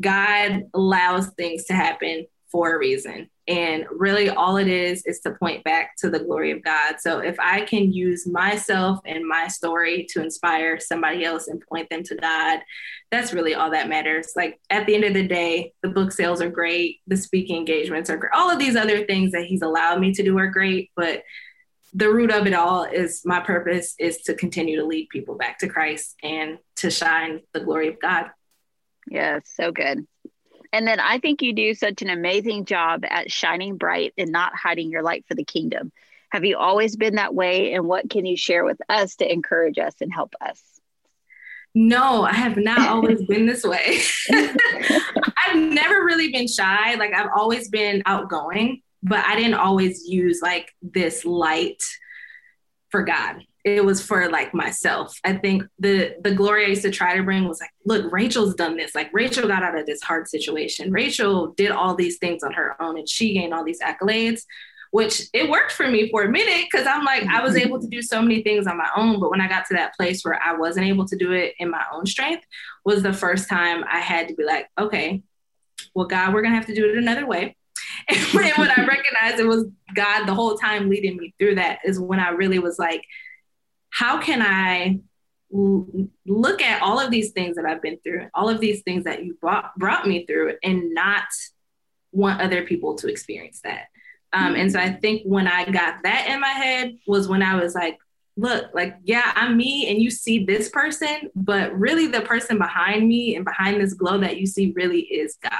God 0.00 0.64
allows 0.74 1.28
things 1.30 1.64
to 1.64 1.74
happen 1.74 2.26
for 2.50 2.74
a 2.74 2.78
reason. 2.78 3.28
And 3.46 3.86
really, 3.90 4.28
all 4.28 4.58
it 4.58 4.68
is 4.68 5.04
is 5.06 5.20
to 5.20 5.32
point 5.32 5.64
back 5.64 5.96
to 5.98 6.10
the 6.10 6.18
glory 6.18 6.50
of 6.50 6.62
God. 6.62 6.96
So, 6.98 7.20
if 7.20 7.38
I 7.40 7.62
can 7.62 7.92
use 7.92 8.26
myself 8.26 9.00
and 9.06 9.26
my 9.26 9.48
story 9.48 10.06
to 10.10 10.22
inspire 10.22 10.78
somebody 10.78 11.24
else 11.24 11.48
and 11.48 11.62
point 11.66 11.88
them 11.88 12.02
to 12.04 12.14
God, 12.16 12.60
that's 13.10 13.32
really 13.32 13.54
all 13.54 13.70
that 13.70 13.88
matters. 13.88 14.32
Like 14.36 14.60
at 14.68 14.86
the 14.86 14.94
end 14.94 15.04
of 15.04 15.14
the 15.14 15.26
day, 15.26 15.72
the 15.82 15.88
book 15.88 16.12
sales 16.12 16.42
are 16.42 16.50
great, 16.50 17.00
the 17.06 17.16
speaking 17.16 17.56
engagements 17.56 18.10
are 18.10 18.18
great, 18.18 18.32
all 18.34 18.50
of 18.50 18.58
these 18.58 18.76
other 18.76 19.06
things 19.06 19.32
that 19.32 19.44
He's 19.44 19.62
allowed 19.62 20.00
me 20.00 20.12
to 20.12 20.22
do 20.22 20.36
are 20.38 20.48
great. 20.48 20.90
But 20.94 21.22
the 21.94 22.12
root 22.12 22.30
of 22.30 22.46
it 22.46 22.52
all 22.52 22.84
is 22.84 23.22
my 23.24 23.40
purpose 23.40 23.94
is 23.98 24.18
to 24.18 24.34
continue 24.34 24.78
to 24.78 24.86
lead 24.86 25.08
people 25.08 25.36
back 25.36 25.58
to 25.60 25.68
Christ 25.68 26.16
and 26.22 26.58
to 26.76 26.90
shine 26.90 27.40
the 27.54 27.60
glory 27.60 27.88
of 27.88 27.98
God. 27.98 28.26
Yeah, 29.10 29.40
so 29.44 29.72
good. 29.72 30.06
And 30.72 30.86
then 30.86 31.00
I 31.00 31.18
think 31.18 31.42
you 31.42 31.52
do 31.52 31.74
such 31.74 32.02
an 32.02 32.10
amazing 32.10 32.64
job 32.64 33.04
at 33.08 33.30
shining 33.30 33.76
bright 33.76 34.12
and 34.18 34.30
not 34.30 34.54
hiding 34.54 34.90
your 34.90 35.02
light 35.02 35.24
for 35.26 35.34
the 35.34 35.44
kingdom. 35.44 35.92
Have 36.30 36.44
you 36.44 36.58
always 36.58 36.96
been 36.96 37.14
that 37.14 37.34
way? 37.34 37.72
And 37.72 37.86
what 37.86 38.10
can 38.10 38.26
you 38.26 38.36
share 38.36 38.64
with 38.64 38.78
us 38.88 39.16
to 39.16 39.32
encourage 39.32 39.78
us 39.78 39.94
and 40.00 40.12
help 40.12 40.34
us? 40.40 40.62
No, 41.74 42.22
I 42.22 42.34
have 42.34 42.56
not 42.56 42.88
always 42.88 43.24
been 43.24 43.46
this 43.46 43.64
way. 43.64 44.00
I've 44.32 45.56
never 45.56 46.04
really 46.04 46.30
been 46.30 46.48
shy. 46.48 46.94
Like 46.94 47.14
I've 47.14 47.30
always 47.34 47.68
been 47.68 48.02
outgoing, 48.04 48.82
but 49.02 49.24
I 49.24 49.36
didn't 49.36 49.54
always 49.54 50.06
use 50.06 50.40
like 50.42 50.70
this 50.82 51.24
light 51.24 51.82
for 52.90 53.04
God 53.04 53.42
it 53.64 53.84
was 53.84 54.04
for 54.04 54.28
like 54.30 54.54
myself. 54.54 55.18
I 55.24 55.34
think 55.34 55.64
the 55.78 56.16
the 56.22 56.34
glory 56.34 56.64
I 56.64 56.68
used 56.68 56.82
to 56.82 56.90
try 56.90 57.16
to 57.16 57.22
bring 57.22 57.46
was 57.48 57.60
like, 57.60 57.70
look, 57.84 58.10
Rachael's 58.12 58.54
done 58.54 58.76
this. 58.76 58.94
Like 58.94 59.10
Rachael 59.12 59.48
got 59.48 59.62
out 59.62 59.78
of 59.78 59.86
this 59.86 60.02
hard 60.02 60.28
situation. 60.28 60.92
Rachael 60.92 61.48
did 61.48 61.70
all 61.70 61.94
these 61.94 62.18
things 62.18 62.42
on 62.42 62.52
her 62.52 62.80
own 62.80 62.98
and 62.98 63.08
she 63.08 63.34
gained 63.34 63.52
all 63.52 63.64
these 63.64 63.80
accolades, 63.80 64.42
which 64.92 65.22
it 65.32 65.50
worked 65.50 65.72
for 65.72 65.88
me 65.88 66.08
for 66.10 66.22
a 66.22 66.30
minute 66.30 66.66
because 66.70 66.86
I'm 66.86 67.04
like, 67.04 67.24
I 67.24 67.42
was 67.42 67.54
mm-hmm. 67.54 67.66
able 67.66 67.80
to 67.80 67.88
do 67.88 68.00
so 68.00 68.22
many 68.22 68.42
things 68.42 68.66
on 68.66 68.76
my 68.76 68.88
own. 68.96 69.20
But 69.20 69.30
when 69.30 69.40
I 69.40 69.48
got 69.48 69.66
to 69.66 69.74
that 69.74 69.94
place 69.96 70.22
where 70.22 70.40
I 70.40 70.54
wasn't 70.54 70.86
able 70.86 71.06
to 71.06 71.16
do 71.16 71.32
it 71.32 71.54
in 71.58 71.70
my 71.70 71.84
own 71.92 72.06
strength, 72.06 72.44
was 72.84 73.02
the 73.02 73.12
first 73.12 73.48
time 73.48 73.84
I 73.88 73.98
had 73.98 74.28
to 74.28 74.34
be 74.34 74.44
like, 74.44 74.68
okay, 74.78 75.22
well, 75.94 76.06
God, 76.06 76.32
we're 76.32 76.42
gonna 76.42 76.54
have 76.54 76.66
to 76.66 76.74
do 76.74 76.88
it 76.88 76.98
another 76.98 77.26
way. 77.26 77.56
And 78.10 78.18
when 78.32 78.70
I 78.70 78.86
recognized 78.86 79.38
it 79.38 79.46
was 79.46 79.66
God 79.94 80.24
the 80.24 80.34
whole 80.34 80.56
time 80.56 80.88
leading 80.88 81.16
me 81.16 81.34
through 81.38 81.56
that 81.56 81.80
is 81.84 82.00
when 82.00 82.20
I 82.20 82.30
really 82.30 82.58
was 82.58 82.78
like, 82.78 83.02
how 83.90 84.18
can 84.20 84.42
I 84.42 85.00
look 85.50 86.60
at 86.60 86.82
all 86.82 87.00
of 87.00 87.10
these 87.10 87.30
things 87.30 87.56
that 87.56 87.64
I've 87.64 87.80
been 87.80 87.98
through, 88.04 88.28
all 88.34 88.48
of 88.48 88.60
these 88.60 88.82
things 88.82 89.04
that 89.04 89.24
you 89.24 89.36
brought, 89.40 89.74
brought 89.76 90.06
me 90.06 90.26
through, 90.26 90.54
and 90.62 90.92
not 90.92 91.24
want 92.12 92.40
other 92.40 92.64
people 92.64 92.96
to 92.96 93.08
experience 93.08 93.60
that. 93.64 93.86
Um, 94.32 94.56
and 94.56 94.70
so 94.70 94.78
I 94.78 94.92
think 94.92 95.22
when 95.24 95.48
I 95.48 95.64
got 95.64 96.02
that 96.02 96.26
in 96.28 96.40
my 96.40 96.48
head 96.48 96.98
was 97.06 97.28
when 97.28 97.42
I 97.42 97.54
was 97.54 97.74
like, 97.74 97.96
look, 98.36 98.66
like, 98.72 98.94
yeah, 99.02 99.32
I'm 99.34 99.56
me 99.56 99.88
and 99.90 100.00
you 100.00 100.10
see 100.10 100.44
this 100.44 100.68
person, 100.68 101.30
but 101.34 101.76
really 101.76 102.06
the 102.06 102.20
person 102.20 102.56
behind 102.58 103.08
me 103.08 103.34
and 103.34 103.44
behind 103.44 103.80
this 103.80 103.94
glow 103.94 104.18
that 104.18 104.36
you 104.36 104.46
see 104.46 104.72
really 104.76 105.00
is 105.00 105.36
God. 105.42 105.52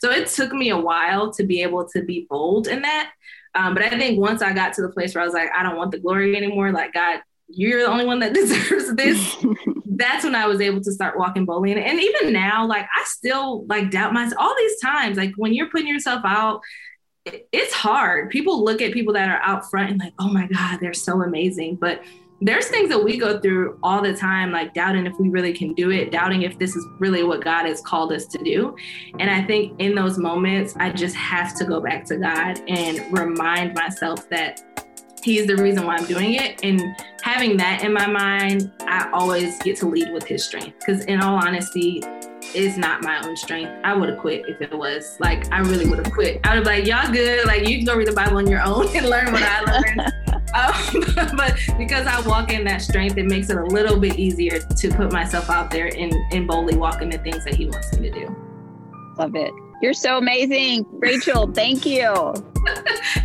So 0.00 0.10
it 0.10 0.26
took 0.28 0.52
me 0.52 0.68
a 0.70 0.76
while 0.76 1.32
to 1.34 1.44
be 1.44 1.62
able 1.62 1.88
to 1.90 2.02
be 2.02 2.26
bold 2.28 2.66
in 2.66 2.82
that. 2.82 3.12
Um, 3.54 3.72
but 3.72 3.82
I 3.82 3.90
think 3.90 4.20
once 4.20 4.42
I 4.42 4.52
got 4.52 4.74
to 4.74 4.82
the 4.82 4.90
place 4.90 5.14
where 5.14 5.22
I 5.22 5.24
was 5.24 5.32
like, 5.32 5.48
I 5.54 5.62
don't 5.62 5.76
want 5.76 5.90
the 5.90 6.00
glory 6.00 6.36
anymore, 6.36 6.70
like, 6.70 6.92
God, 6.92 7.20
you're 7.48 7.80
the 7.80 7.88
only 7.88 8.06
one 8.06 8.20
that 8.20 8.34
deserves 8.34 8.94
this. 8.94 9.36
That's 9.86 10.24
when 10.24 10.34
I 10.34 10.46
was 10.46 10.60
able 10.60 10.80
to 10.82 10.92
start 10.92 11.18
walking 11.18 11.44
boldly. 11.44 11.72
And, 11.72 11.80
and 11.80 12.00
even 12.00 12.32
now, 12.32 12.66
like 12.66 12.84
I 12.84 13.04
still 13.04 13.64
like 13.66 13.90
doubt 13.90 14.12
myself 14.12 14.40
all 14.40 14.54
these 14.56 14.80
times. 14.80 15.16
Like 15.16 15.32
when 15.36 15.52
you're 15.52 15.70
putting 15.70 15.88
yourself 15.88 16.22
out, 16.24 16.60
it's 17.52 17.74
hard. 17.74 18.30
People 18.30 18.64
look 18.64 18.80
at 18.80 18.92
people 18.92 19.12
that 19.14 19.28
are 19.28 19.42
out 19.42 19.68
front 19.70 19.90
and 19.90 20.00
like, 20.00 20.14
oh 20.18 20.28
my 20.28 20.46
God, 20.46 20.78
they're 20.80 20.94
so 20.94 21.22
amazing. 21.22 21.76
But 21.76 22.02
there's 22.40 22.68
things 22.68 22.88
that 22.88 23.02
we 23.02 23.18
go 23.18 23.40
through 23.40 23.78
all 23.82 24.00
the 24.00 24.14
time, 24.14 24.52
like 24.52 24.72
doubting 24.72 25.06
if 25.06 25.18
we 25.18 25.28
really 25.28 25.52
can 25.52 25.74
do 25.74 25.90
it, 25.90 26.12
doubting 26.12 26.42
if 26.42 26.56
this 26.58 26.76
is 26.76 26.86
really 27.00 27.24
what 27.24 27.42
God 27.42 27.66
has 27.66 27.80
called 27.80 28.12
us 28.12 28.26
to 28.26 28.38
do. 28.38 28.76
And 29.18 29.28
I 29.28 29.42
think 29.42 29.74
in 29.80 29.94
those 29.94 30.18
moments, 30.18 30.76
I 30.78 30.90
just 30.90 31.16
have 31.16 31.56
to 31.58 31.64
go 31.64 31.80
back 31.80 32.04
to 32.06 32.16
God 32.16 32.60
and 32.68 33.00
remind 33.12 33.74
myself 33.74 34.28
that 34.30 34.62
he's 35.28 35.46
the 35.46 35.56
reason 35.56 35.84
why 35.84 35.96
I'm 35.96 36.06
doing 36.06 36.34
it. 36.34 36.60
And 36.62 36.80
having 37.22 37.56
that 37.58 37.84
in 37.84 37.92
my 37.92 38.06
mind, 38.06 38.72
I 38.80 39.10
always 39.12 39.58
get 39.58 39.76
to 39.78 39.88
lead 39.88 40.10
with 40.12 40.24
his 40.24 40.44
strength. 40.44 40.78
Because 40.78 41.04
in 41.04 41.20
all 41.20 41.36
honesty, 41.36 42.00
it's 42.54 42.78
not 42.78 43.02
my 43.02 43.20
own 43.26 43.36
strength. 43.36 43.70
I 43.84 43.94
would 43.94 44.08
have 44.08 44.18
quit 44.18 44.48
if 44.48 44.62
it 44.62 44.76
was. 44.76 45.18
Like 45.20 45.52
I 45.52 45.58
really 45.60 45.86
would 45.86 45.98
have 45.98 46.12
quit. 46.12 46.40
I 46.44 46.50
would 46.50 46.58
have 46.58 46.66
like, 46.66 46.86
y'all 46.86 47.12
good. 47.12 47.46
Like 47.46 47.68
you 47.68 47.76
can 47.76 47.84
go 47.84 47.96
read 47.96 48.08
the 48.08 48.12
Bible 48.12 48.38
on 48.38 48.46
your 48.46 48.62
own 48.62 48.88
and 48.96 49.06
learn 49.06 49.30
what 49.32 49.42
I 49.42 49.60
learned. 49.60 50.00
um, 50.54 51.36
but 51.36 51.58
because 51.76 52.06
I 52.06 52.20
walk 52.26 52.50
in 52.50 52.64
that 52.64 52.80
strength, 52.80 53.18
it 53.18 53.26
makes 53.26 53.50
it 53.50 53.58
a 53.58 53.64
little 53.66 54.00
bit 54.00 54.18
easier 54.18 54.60
to 54.60 54.90
put 54.90 55.12
myself 55.12 55.50
out 55.50 55.70
there 55.70 55.90
and, 55.94 56.14
and 56.32 56.48
boldly 56.48 56.76
walk 56.76 57.02
in 57.02 57.10
the 57.10 57.18
things 57.18 57.44
that 57.44 57.54
he 57.54 57.66
wants 57.66 57.92
me 57.98 58.10
to 58.10 58.20
do. 58.20 58.36
Love 59.18 59.36
it. 59.36 59.52
You're 59.82 59.94
so 59.94 60.18
amazing. 60.18 60.86
Rachael, 60.90 61.52
thank 61.52 61.86
you. 61.86 62.34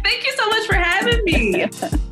thank 0.04 0.26
you 0.26 0.33
so 0.44 0.50
much 0.50 0.68
for 0.68 0.76
having 0.76 1.24
me. 1.24 1.66